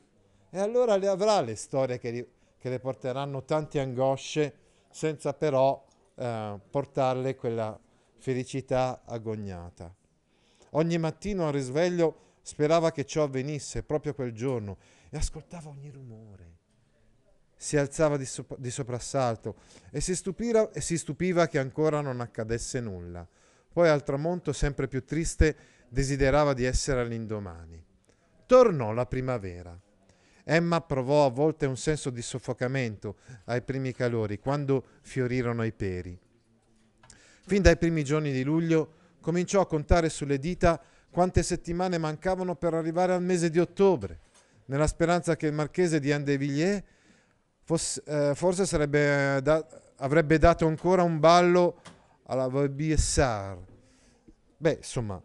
E 0.49 0.59
allora 0.59 0.95
le 0.97 1.07
avrà 1.07 1.41
le 1.41 1.55
storie 1.55 1.97
che, 1.97 2.29
che 2.57 2.69
le 2.69 2.79
porteranno 2.79 3.43
tante 3.43 3.79
angosce 3.79 4.53
senza 4.91 5.33
però 5.33 5.83
eh, 6.15 6.59
portarle 6.69 7.35
quella 7.35 7.79
felicità 8.17 9.01
agognata. 9.05 9.93
Ogni 10.71 10.97
mattino 10.97 11.47
al 11.47 11.53
risveglio 11.53 12.21
sperava 12.41 12.91
che 12.91 13.05
ciò 13.05 13.23
avvenisse 13.23 13.83
proprio 13.83 14.13
quel 14.13 14.33
giorno 14.33 14.77
e 15.09 15.17
ascoltava 15.17 15.69
ogni 15.69 15.89
rumore. 15.89 16.51
Si 17.55 17.77
alzava 17.77 18.17
di, 18.17 18.25
sopra, 18.25 18.57
di 18.59 18.69
soprassalto 18.69 19.55
e 19.91 20.01
si, 20.01 20.15
stupira, 20.15 20.71
e 20.71 20.81
si 20.81 20.97
stupiva 20.97 21.47
che 21.47 21.59
ancora 21.59 22.01
non 22.01 22.19
accadesse 22.19 22.79
nulla. 22.79 23.27
Poi 23.71 23.89
al 23.89 24.03
tramonto, 24.03 24.53
sempre 24.53 24.87
più 24.87 25.03
triste, 25.03 25.55
desiderava 25.93 26.53
di 26.53 26.63
essere 26.63 27.01
all'indomani. 27.01 27.79
Tornò 28.47 28.93
la 28.93 29.05
primavera. 29.05 29.79
Emma 30.43 30.81
provò 30.81 31.27
a 31.27 31.29
volte 31.29 31.67
un 31.67 31.77
senso 31.77 32.09
di 32.09 32.23
soffocamento 32.23 33.17
ai 33.45 33.61
primi 33.61 33.93
calori, 33.93 34.39
quando 34.39 34.83
fiorirono 35.01 35.63
i 35.63 35.71
peri. 35.71 36.19
Fin 37.45 37.61
dai 37.61 37.77
primi 37.77 38.03
giorni 38.03 38.31
di 38.31 38.43
luglio 38.43 39.01
cominciò 39.21 39.61
a 39.61 39.67
contare 39.67 40.09
sulle 40.09 40.39
dita 40.39 40.81
quante 41.11 41.43
settimane 41.43 41.99
mancavano 41.99 42.55
per 42.55 42.73
arrivare 42.73 43.13
al 43.13 43.21
mese 43.21 43.51
di 43.51 43.59
ottobre, 43.59 44.19
nella 44.65 44.87
speranza 44.87 45.35
che 45.35 45.45
il 45.45 45.53
marchese 45.53 45.99
di 45.99 46.11
Andevilliers 46.11 46.81
fosse, 47.61 48.01
eh, 48.07 48.31
forse 48.33 48.65
sarebbe 48.65 49.39
da, 49.43 49.63
avrebbe 49.97 50.39
dato 50.39 50.65
ancora 50.65 51.03
un 51.03 51.19
ballo 51.19 51.81
alla 52.23 52.47
Vaubyessard. 52.47 53.63
Beh, 54.57 54.77
insomma, 54.77 55.21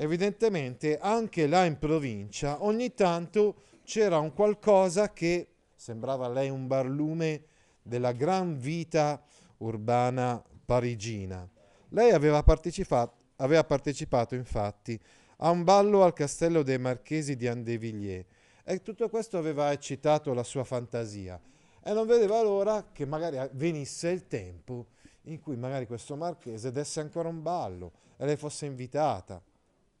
evidentemente 0.00 0.96
anche 0.98 1.46
là 1.46 1.66
in 1.66 1.78
provincia 1.78 2.64
ogni 2.64 2.94
tanto 2.94 3.64
c'era 3.84 4.18
un 4.18 4.32
qualcosa 4.32 5.12
che 5.12 5.48
sembrava 5.74 6.24
a 6.24 6.30
lei 6.30 6.48
un 6.48 6.66
barlume 6.66 7.44
della 7.82 8.12
gran 8.12 8.56
vita 8.58 9.22
urbana 9.58 10.42
parigina. 10.64 11.46
Lei 11.90 12.12
aveva 12.12 12.42
partecipato, 12.42 13.14
aveva 13.36 13.62
partecipato 13.64 14.34
infatti 14.34 14.98
a 15.38 15.50
un 15.50 15.64
ballo 15.64 16.02
al 16.02 16.14
castello 16.14 16.62
dei 16.62 16.78
marchesi 16.78 17.36
di 17.36 17.46
Andevilliers 17.46 18.26
e 18.64 18.80
tutto 18.80 19.10
questo 19.10 19.36
aveva 19.36 19.70
eccitato 19.70 20.32
la 20.32 20.44
sua 20.44 20.64
fantasia 20.64 21.38
e 21.82 21.92
non 21.92 22.06
vedeva 22.06 22.40
l'ora 22.40 22.86
che 22.90 23.04
magari 23.04 23.38
venisse 23.52 24.08
il 24.08 24.26
tempo 24.26 24.86
in 25.24 25.40
cui 25.40 25.56
magari 25.56 25.86
questo 25.86 26.16
marchese 26.16 26.72
desse 26.72 27.00
ancora 27.00 27.28
un 27.28 27.42
ballo 27.42 27.92
e 28.16 28.24
lei 28.24 28.36
fosse 28.36 28.64
invitata, 28.64 29.42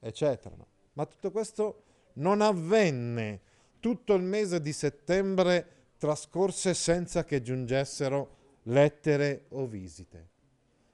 eccetera. 0.00 0.56
Ma 0.94 1.06
tutto 1.06 1.30
questo 1.30 1.84
non 2.14 2.40
avvenne. 2.40 3.40
Tutto 3.78 4.14
il 4.14 4.22
mese 4.22 4.60
di 4.60 4.72
settembre 4.72 5.78
trascorse 5.96 6.74
senza 6.74 7.24
che 7.24 7.42
giungessero 7.42 8.38
lettere 8.64 9.44
o 9.50 9.66
visite. 9.66 10.28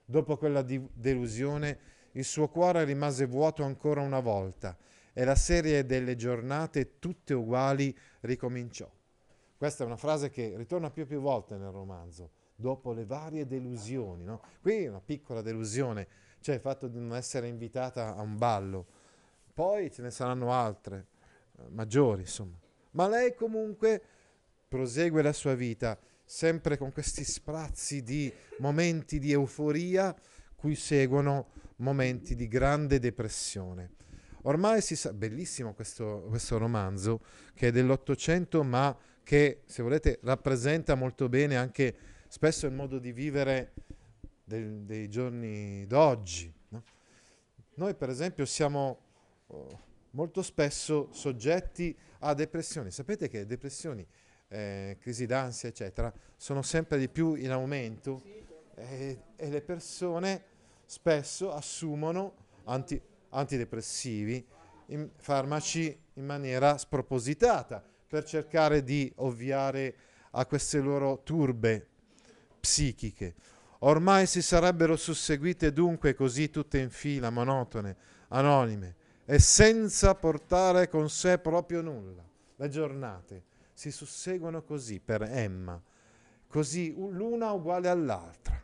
Dopo 0.04 0.36
quella 0.36 0.62
di- 0.62 0.86
delusione, 0.92 1.78
il 2.12 2.24
suo 2.24 2.48
cuore 2.48 2.84
rimase 2.84 3.26
vuoto 3.26 3.62
ancora 3.62 4.00
una 4.00 4.20
volta 4.20 4.76
e 5.12 5.24
la 5.24 5.34
serie 5.34 5.84
delle 5.86 6.14
giornate 6.14 6.98
tutte 6.98 7.34
uguali 7.34 7.96
ricominciò. 8.20 8.90
Questa 9.56 9.82
è 9.82 9.86
una 9.86 9.96
frase 9.96 10.28
che 10.28 10.54
ritorna 10.56 10.90
più 10.90 11.02
e 11.02 11.06
più 11.06 11.20
volte 11.20 11.56
nel 11.56 11.70
romanzo, 11.70 12.30
dopo 12.54 12.92
le 12.92 13.06
varie 13.06 13.46
delusioni. 13.46 14.24
No? 14.24 14.42
Qui 14.60 14.86
una 14.86 15.00
piccola 15.00 15.40
delusione, 15.40 16.06
cioè 16.40 16.56
il 16.56 16.60
fatto 16.60 16.86
di 16.88 16.98
non 16.98 17.16
essere 17.16 17.48
invitata 17.48 18.14
a 18.14 18.20
un 18.20 18.36
ballo. 18.36 18.86
Poi 19.56 19.90
ce 19.90 20.02
ne 20.02 20.10
saranno 20.10 20.52
altre, 20.52 21.06
eh, 21.56 21.62
maggiori 21.70 22.20
insomma. 22.20 22.58
Ma 22.90 23.08
lei 23.08 23.34
comunque 23.34 24.02
prosegue 24.68 25.22
la 25.22 25.32
sua 25.32 25.54
vita 25.54 25.98
sempre 26.22 26.76
con 26.76 26.92
questi 26.92 27.24
sprazzi 27.24 28.02
di 28.02 28.30
momenti 28.58 29.18
di 29.18 29.32
euforia 29.32 30.14
cui 30.56 30.74
seguono 30.74 31.52
momenti 31.76 32.34
di 32.34 32.48
grande 32.48 32.98
depressione. 32.98 33.92
Ormai 34.42 34.82
si 34.82 34.94
sa, 34.94 35.14
bellissimo 35.14 35.72
questo, 35.72 36.26
questo 36.28 36.58
romanzo 36.58 37.22
che 37.54 37.68
è 37.68 37.72
dell'Ottocento 37.72 38.62
ma 38.62 38.94
che 39.22 39.62
se 39.64 39.82
volete 39.82 40.18
rappresenta 40.24 40.96
molto 40.96 41.30
bene 41.30 41.56
anche 41.56 41.96
spesso 42.28 42.66
il 42.66 42.74
modo 42.74 42.98
di 42.98 43.10
vivere 43.10 43.72
del, 44.44 44.82
dei 44.82 45.08
giorni 45.08 45.86
d'oggi. 45.86 46.52
No? 46.68 46.82
Noi 47.76 47.94
per 47.94 48.10
esempio 48.10 48.44
siamo 48.44 49.04
oh, 49.48 49.80
molto 50.10 50.42
spesso 50.42 51.08
soggetti 51.12 51.96
a 52.20 52.34
depressioni. 52.34 52.90
Sapete 52.90 53.28
che 53.28 53.46
depressioni 53.46 54.06
eh, 54.48 54.96
crisi 55.00 55.26
d'ansia, 55.26 55.68
eccetera, 55.68 56.12
sono 56.36 56.62
sempre 56.62 56.98
di 56.98 57.08
più 57.08 57.34
in 57.34 57.50
aumento 57.50 58.22
e, 58.74 59.18
e 59.36 59.48
le 59.48 59.60
persone 59.62 60.44
spesso 60.84 61.52
assumono 61.52 62.34
anti, 62.64 63.00
antidepressivi, 63.30 64.46
in, 64.86 65.10
farmaci 65.16 65.98
in 66.14 66.24
maniera 66.24 66.78
spropositata 66.78 67.84
per 68.06 68.24
cercare 68.24 68.82
di 68.84 69.12
ovviare 69.16 69.94
a 70.32 70.46
queste 70.46 70.80
loro 70.80 71.22
turbe 71.22 71.88
psichiche. 72.60 73.34
Ormai 73.80 74.26
si 74.26 74.40
sarebbero 74.42 74.96
susseguite 74.96 75.72
dunque 75.72 76.14
così 76.14 76.50
tutte 76.50 76.78
in 76.78 76.90
fila, 76.90 77.30
monotone, 77.30 77.96
anonime, 78.28 78.94
e 79.26 79.38
senza 79.40 80.14
portare 80.14 80.88
con 80.88 81.10
sé 81.10 81.38
proprio 81.38 81.82
nulla. 81.82 82.22
Le 82.56 82.68
giornate 82.68 83.42
si 83.74 83.90
susseguono 83.90 84.62
così 84.62 85.00
per 85.00 85.22
Emma, 85.22 85.80
così 86.46 86.94
l'una 86.96 87.50
uguale 87.50 87.88
all'altra. 87.88 88.62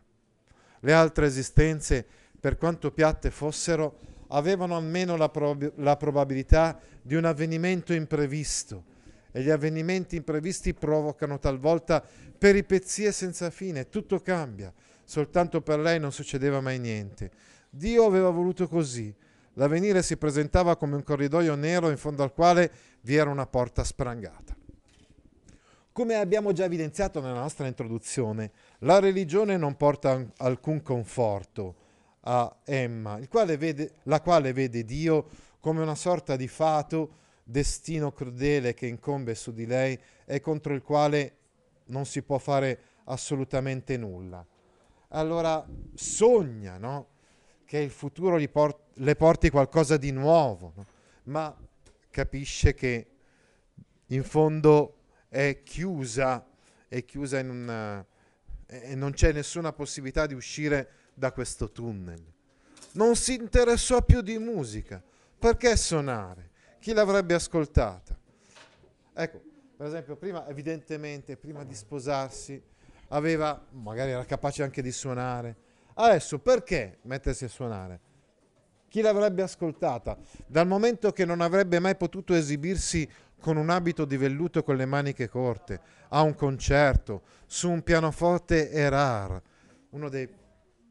Le 0.81 0.93
altre 0.93 1.27
esistenze, 1.27 2.07
per 2.41 2.57
quanto 2.57 2.91
piatte 2.93 3.31
fossero, 3.31 3.99
avevano 4.29 4.77
almeno 4.77 5.17
la, 5.17 5.29
prob- 5.29 5.73
la 5.77 5.97
probabilità 5.97 6.79
di 7.03 7.17
un 7.17 7.25
avvenimento 7.25 7.93
imprevisto 7.93 8.85
e 9.33 9.43
gli 9.43 9.51
avvenimenti 9.51 10.17
imprevisti 10.17 10.75
provocano 10.75 11.39
talvolta 11.39 12.03
peripezie 12.39 13.13
senza 13.13 13.51
fine, 13.51 13.89
tutto 13.89 14.21
cambia, 14.21 14.73
soltanto 15.05 15.61
per 15.61 15.79
lei 15.79 15.99
non 15.99 16.13
succedeva 16.13 16.61
mai 16.61 16.79
niente. 16.79 17.31
Dio 17.69 18.05
aveva 18.05 18.31
voluto 18.31 18.69
così. 18.69 19.15
L'avvenire 19.55 20.03
si 20.03 20.17
presentava 20.17 20.77
come 20.77 20.97
un 20.97 21.03
corridoio 21.03 21.55
nero 21.55 21.91
in 21.91 21.99
fondo 21.99 22.23
al 22.23 22.33
quale 22.33 22.71
vi 23.03 23.17
era 23.17 23.31
una 23.31 23.47
porta 23.47 23.85
sprangata. 23.85 24.57
Come 25.93 26.15
abbiamo 26.15 26.53
già 26.53 26.65
evidenziato 26.65 27.21
nella 27.21 27.41
nostra 27.41 27.67
introduzione, 27.67 28.51
la 28.79 28.99
religione 28.99 29.59
non 29.59 29.77
porta 29.77 30.25
alcun 30.39 30.81
conforto 30.81 31.77
a 32.21 32.61
Emma, 32.65 33.19
quale 33.29 33.59
vede, 33.59 33.97
la 34.05 34.23
quale 34.23 34.55
vede 34.55 34.85
Dio 34.85 35.29
come 35.61 35.83
una 35.83 35.95
sorta 35.95 36.35
di 36.35 36.49
fato, 36.49 37.17
destino 37.45 38.13
crudele 38.13 38.73
che 38.73 38.87
incombe 38.87 39.35
su 39.35 39.53
di 39.53 39.67
lei 39.67 39.99
e 40.25 40.41
contro 40.41 40.73
il 40.73 40.83
quale 40.83 41.37
non 41.87 42.07
si 42.07 42.23
può 42.23 42.39
fare 42.39 42.81
assolutamente 43.05 43.97
nulla. 43.97 44.45
Allora 45.09 45.65
sogna 45.95 46.79
no? 46.79 47.09
che 47.65 47.79
il 47.79 47.91
futuro 47.91 48.41
port- 48.51 48.82
le 48.95 49.17
porti 49.17 49.51
qualcosa 49.51 49.97
di 49.97 50.11
nuovo, 50.11 50.73
no? 50.77 50.87
ma 51.25 51.57
capisce 52.11 52.75
che 52.75 53.07
in 54.07 54.23
fondo 54.23 54.97
è 55.29 55.63
chiusa, 55.63 56.47
è 56.89 57.05
chiusa 57.05 57.39
in 57.39 57.49
una, 57.49 58.05
e 58.67 58.95
non 58.95 59.13
c'è 59.13 59.33
nessuna 59.33 59.73
possibilità 59.73 60.27
di 60.27 60.35
uscire 60.35 60.89
da 61.15 61.33
questo 61.33 61.71
tunnel. 61.71 62.23
Non 62.93 63.17
si 63.17 63.35
interessò 63.35 64.03
più 64.03 64.21
di 64.21 64.39
musica. 64.39 65.03
Perché 65.39 65.77
suonare? 65.77 66.51
Chi 66.79 66.93
l'avrebbe 66.93 67.35
ascoltata? 67.35 68.17
Ecco, 69.15 69.43
per 69.77 69.87
esempio, 69.87 70.17
prima, 70.17 70.47
evidentemente, 70.49 71.37
prima 71.37 71.65
di 71.65 71.75
sposarsi, 71.75 72.63
aveva, 73.09 73.67
magari 73.71 74.11
era 74.11 74.25
capace 74.25 74.63
anche 74.63 74.83
di 74.83 74.93
suonare. 74.93 75.57
Adesso, 75.95 76.39
perché 76.39 76.99
mettersi 77.03 77.45
a 77.45 77.49
suonare? 77.49 78.01
Chi 78.93 79.01
l'avrebbe 79.01 79.41
ascoltata? 79.41 80.19
Dal 80.47 80.67
momento 80.67 81.13
che 81.13 81.25
non 81.25 81.41
avrebbe 81.41 81.79
mai 81.79 81.97
potuto 81.97 82.35
esibirsi 82.35 83.09
con 83.41 83.57
un 83.57 83.71
abito 83.71 84.05
di 84.05 84.19
velluto 84.19 84.63
con 84.63 84.77
le 84.77 84.85
maniche 84.85 85.31
corte, 85.31 85.81
a 86.11 86.21
un 86.21 86.35
concerto, 86.35 87.23
su 87.47 87.71
un 87.71 87.81
pianoforte 87.81 88.71
Erard, 88.71 89.41
uno 89.93 90.11
dei, 90.11 90.29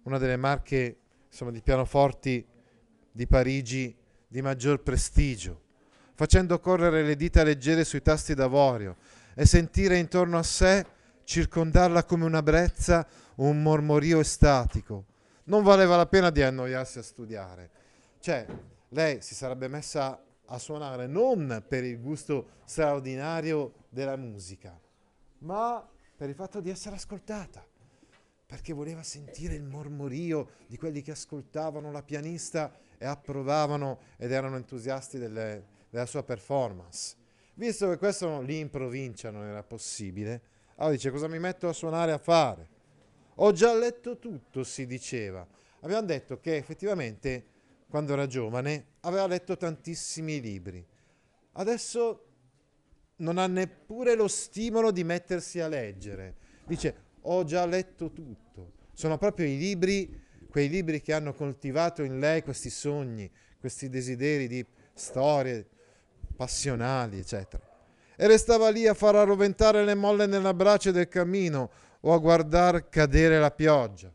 una 0.01 0.17
delle 0.17 0.35
marche 0.35 0.97
insomma, 1.29 1.51
di 1.51 1.61
pianoforti 1.61 2.43
di 3.11 3.27
Parigi 3.27 3.95
di 4.27 4.41
maggior 4.41 4.81
prestigio, 4.81 5.61
facendo 6.15 6.59
correre 6.59 7.03
le 7.03 7.15
dita 7.15 7.43
leggere 7.43 7.83
sui 7.83 8.01
tasti 8.01 8.33
d'avorio 8.33 8.95
e 9.35 9.45
sentire 9.45 9.99
intorno 9.99 10.39
a 10.39 10.43
sé 10.43 10.83
circondarla 11.23 12.03
come 12.05 12.25
una 12.25 12.41
brezza 12.41 13.05
un 13.35 13.61
mormorio 13.61 14.21
estatico. 14.21 15.05
Non 15.43 15.61
valeva 15.61 15.97
la 15.97 16.07
pena 16.07 16.31
di 16.31 16.41
annoiarsi 16.41 16.97
a 16.97 17.03
studiare. 17.03 17.69
Cioè, 18.21 18.45
lei 18.89 19.19
si 19.23 19.34
sarebbe 19.34 19.67
messa 19.67 20.23
a 20.45 20.60
suonare 20.60 21.07
non 21.07 21.65
per 21.67 21.84
il 21.84 21.99
gusto 21.99 22.60
straordinario 22.65 23.86
della 23.89 24.15
musica, 24.15 24.79
ma 25.39 25.89
per 26.15 26.29
il 26.29 26.36
fatto 26.36 26.60
di 26.60 26.69
essere 26.69 26.97
ascoltata, 26.97 27.65
perché 28.45 28.73
voleva 28.73 29.01
sentire 29.01 29.55
il 29.55 29.63
mormorio 29.63 30.51
di 30.67 30.77
quelli 30.77 31.01
che 31.01 31.10
ascoltavano 31.10 31.91
la 31.91 32.03
pianista 32.03 32.71
e 32.99 33.07
approvavano 33.07 34.01
ed 34.17 34.31
erano 34.31 34.57
entusiasti 34.57 35.17
delle, 35.17 35.65
della 35.89 36.05
sua 36.05 36.21
performance. 36.21 37.15
Visto 37.55 37.89
che 37.89 37.97
questo 37.97 38.39
lì 38.41 38.60
in 38.60 38.69
provincia 38.69 39.31
non 39.31 39.45
era 39.45 39.63
possibile, 39.63 40.41
allora 40.75 40.93
dice 40.93 41.10
cosa 41.10 41.27
mi 41.27 41.39
metto 41.39 41.67
a 41.67 41.73
suonare 41.73 42.12
a 42.12 42.19
fare? 42.19 42.69
Ho 43.38 43.51
già 43.51 43.73
letto 43.73 44.19
tutto, 44.19 44.63
si 44.63 44.86
diceva. 44.86 45.43
Abbiamo 45.79 46.05
detto 46.05 46.39
che 46.39 46.55
effettivamente 46.57 47.45
quando 47.91 48.13
era 48.13 48.25
giovane, 48.25 48.86
aveva 49.01 49.27
letto 49.27 49.58
tantissimi 49.58 50.39
libri. 50.39 50.84
Adesso 51.51 52.25
non 53.17 53.38
ha 53.38 53.47
neppure 53.47 54.15
lo 54.15 54.30
stimolo 54.30 54.91
di 54.91 55.04
mettersi 55.04 55.60
a 55.60 55.67
leggere. 55.67 56.36
Dice, 56.65 56.95
ho 57.23 57.43
già 57.43 57.65
letto 57.65 58.13
tutto. 58.13 58.71
Sono 58.93 59.17
proprio 59.17 59.45
i 59.45 59.58
libri, 59.58 60.21
quei 60.49 60.69
libri 60.69 61.01
che 61.01 61.12
hanno 61.12 61.34
coltivato 61.34 62.01
in 62.01 62.17
lei 62.17 62.43
questi 62.43 62.69
sogni, 62.69 63.30
questi 63.60 63.89
desideri 63.89 64.47
di 64.47 64.65
storie 64.93 65.67
passionali, 66.34 67.19
eccetera. 67.19 67.62
E 68.15 68.25
restava 68.25 68.69
lì 68.69 68.88
a 68.88 68.93
far 68.93 69.15
arroventare 69.15 69.84
le 69.84 69.95
molle 69.95 70.27
nella 70.27 70.54
brace 70.54 70.93
del 70.93 71.10
cammino 71.10 71.69
o 71.99 72.13
a 72.13 72.17
guardar 72.19 72.88
cadere 72.88 73.38
la 73.38 73.51
pioggia. 73.51 74.10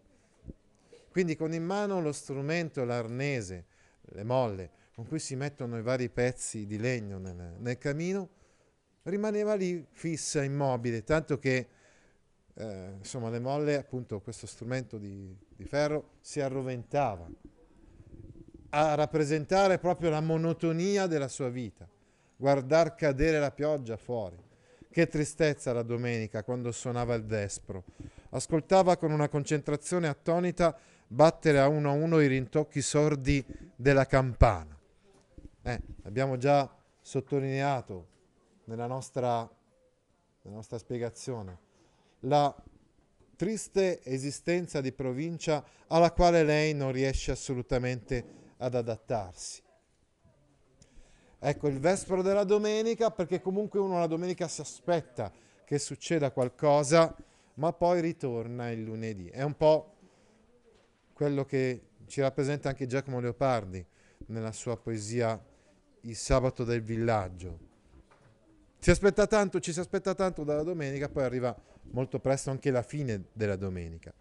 Quindi 1.17 1.35
con 1.35 1.55
in 1.55 1.65
mano 1.65 2.03
lo 2.03 2.13
strumento, 2.13 2.85
l'arnese, 2.85 3.65
le 4.03 4.23
molle 4.23 4.71
con 4.95 5.09
cui 5.09 5.19
si 5.19 5.35
mettono 5.35 5.79
i 5.79 5.81
vari 5.81 6.11
pezzi 6.11 6.67
di 6.67 6.77
legno 6.77 7.17
nel, 7.17 7.55
nel 7.57 7.79
camino, 7.79 8.29
rimaneva 9.05 9.55
lì 9.55 9.83
fissa, 9.93 10.45
immobile, 10.45 11.05
tanto 11.05 11.39
che 11.39 11.69
eh, 12.53 12.93
insomma 12.99 13.31
le 13.31 13.39
molle, 13.39 13.79
appunto 13.79 14.21
questo 14.21 14.47
strumento 14.47 14.99
di, 14.99 15.35
di 15.57 15.65
ferro, 15.65 16.17
si 16.21 16.43
arroventava 16.43 17.27
a 18.69 18.95
rappresentare 18.95 19.79
proprio 19.79 20.11
la 20.11 20.21
monotonia 20.21 21.07
della 21.07 21.29
sua 21.29 21.49
vita, 21.49 21.89
guardar 22.37 22.95
cadere 22.95 23.39
la 23.39 23.53
pioggia 23.53 23.97
fuori. 23.97 24.37
Che 24.91 25.09
tristezza 25.09 25.73
la 25.73 25.83
domenica 25.83 26.43
quando 26.43 26.73
suonava 26.73 27.15
il 27.15 27.25
vespro. 27.25 27.85
Ascoltava 28.31 28.97
con 28.97 29.13
una 29.13 29.29
concentrazione 29.29 30.09
attonita 30.09 30.79
battere 31.07 31.61
a 31.61 31.69
uno 31.69 31.91
a 31.91 31.93
uno 31.93 32.21
i 32.21 32.27
rintocchi 32.27 32.83
sordi 32.83 33.45
della 33.75 34.07
campana. 34.07 34.79
Eh, 35.63 35.81
abbiamo 36.05 36.37
già 36.37 36.73
sottolineato 37.01 38.09
nella 38.65 38.87
nostra, 38.87 39.49
nella 40.43 40.57
nostra 40.57 40.79
spiegazione 40.79 41.65
la 42.21 42.55
triste 43.37 44.03
esistenza 44.03 44.81
di 44.81 44.93
provincia 44.93 45.65
alla 45.89 46.13
quale 46.13 46.43
lei 46.43 46.75
non 46.75 46.93
riesce 46.93 47.31
assolutamente 47.31 48.55
ad 48.59 48.75
adattarsi. 48.75 49.63
Ecco 51.39 51.69
il 51.69 51.79
vespro 51.79 52.23
della 52.23 52.45
domenica, 52.45 53.11
perché 53.11 53.41
comunque 53.41 53.79
uno 53.79 53.99
la 53.99 54.07
domenica 54.07 54.49
si 54.49 54.63
aspetta 54.63 55.31
che 55.65 55.79
succeda 55.79 56.31
qualcosa, 56.31 57.15
ma 57.55 57.73
poi 57.73 58.01
ritorna 58.01 58.71
il 58.71 58.83
lunedì. 58.83 59.29
È 59.29 59.43
un 59.43 59.55
po' 59.55 59.96
quello 61.17 61.47
che 61.47 61.81
ci 62.09 62.21
rappresenta 62.21 62.69
anche 62.69 62.87
Giacomo 62.87 63.21
Leopardi 63.21 63.83
nella 64.27 64.53
sua 64.53 64.77
poesia 64.77 65.43
Il 66.03 66.15
sabato 66.15 66.63
del 66.63 66.83
villaggio. 66.83 67.59
Si 68.79 68.91
aspetta 68.91 69.27
tanto, 69.27 69.59
ci 69.59 69.73
si 69.73 69.81
aspetta 69.81 70.15
tanto 70.15 70.45
dalla 70.45 70.63
domenica, 70.63 71.09
poi 71.09 71.25
arriva 71.25 71.57
molto 71.93 72.21
presto 72.21 72.51
anche 72.51 72.71
la 72.71 72.83
fine 72.83 73.25
della 73.33 73.57
domenica. 73.57 74.13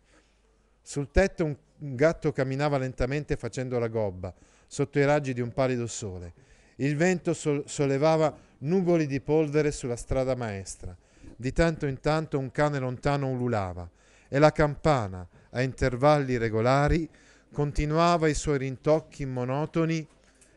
Sul 0.81 1.11
tetto 1.11 1.43
un, 1.43 1.57
gatto 1.75 2.31
camminava 2.31 2.77
lentamente 2.77 3.35
facendo 3.35 3.77
la 3.77 3.89
gobba, 3.89 4.33
sotto 4.65 4.97
i 4.97 5.03
raggi 5.03 5.33
di 5.33 5.41
un 5.41 5.51
pallido 5.51 5.87
sole. 5.87 6.33
Il 6.77 6.95
vento 6.95 7.33
sol- 7.33 7.63
sollevava 7.67 8.33
nuvoli 8.59 9.05
di 9.05 9.19
polvere 9.19 9.71
sulla 9.71 9.97
strada 9.97 10.33
maestra. 10.33 10.95
Di 11.35 11.51
tanto 11.51 11.87
in 11.87 11.99
tanto 11.99 12.39
un 12.39 12.51
cane 12.51 12.79
lontano 12.79 13.29
ululava 13.29 13.87
e 14.27 14.39
la 14.39 14.51
campana, 14.51 15.27
a 15.55 15.61
intervalli 15.61 16.37
regolari, 16.37 17.09
continuava 17.51 18.27
i 18.27 18.33
suoi 18.33 18.57
rintocchi 18.57 19.25
monotoni 19.25 20.05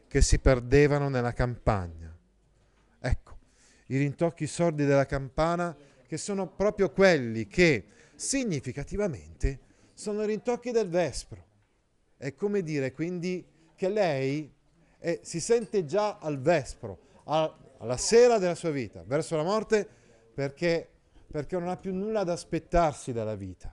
che 0.08 0.20
si 0.20 0.40
perdevano 0.40 1.08
nella 1.08 1.32
campagna. 1.32 2.12
Ecco, 3.00 3.38
i 3.86 3.96
rintocchi 3.96 4.46
sordi 4.48 4.84
della 4.84 5.06
campana 5.06 5.76
che 6.06 6.16
sono 6.16 6.48
proprio 6.48 6.90
quelli 6.90 7.46
che 7.46 7.84
significativamente 8.16 9.60
sono 9.94 10.24
i 10.24 10.26
rintocchi 10.26 10.72
del 10.72 10.88
vespro. 10.88 11.46
È 12.16 12.34
come 12.34 12.62
dire 12.62 12.92
quindi 12.92 13.46
che 13.76 13.88
lei 13.88 14.52
è, 14.98 15.20
si 15.22 15.38
sente 15.38 15.84
già 15.84 16.18
al 16.18 16.40
vespro, 16.40 17.22
a, 17.26 17.56
alla 17.78 17.96
sera 17.96 18.38
della 18.38 18.56
sua 18.56 18.70
vita, 18.70 19.04
verso 19.06 19.36
la 19.36 19.44
morte, 19.44 19.88
perché, 20.34 20.88
perché 21.30 21.56
non 21.56 21.68
ha 21.68 21.76
più 21.76 21.94
nulla 21.94 22.24
da 22.24 22.32
aspettarsi 22.32 23.12
dalla 23.12 23.36
vita. 23.36 23.72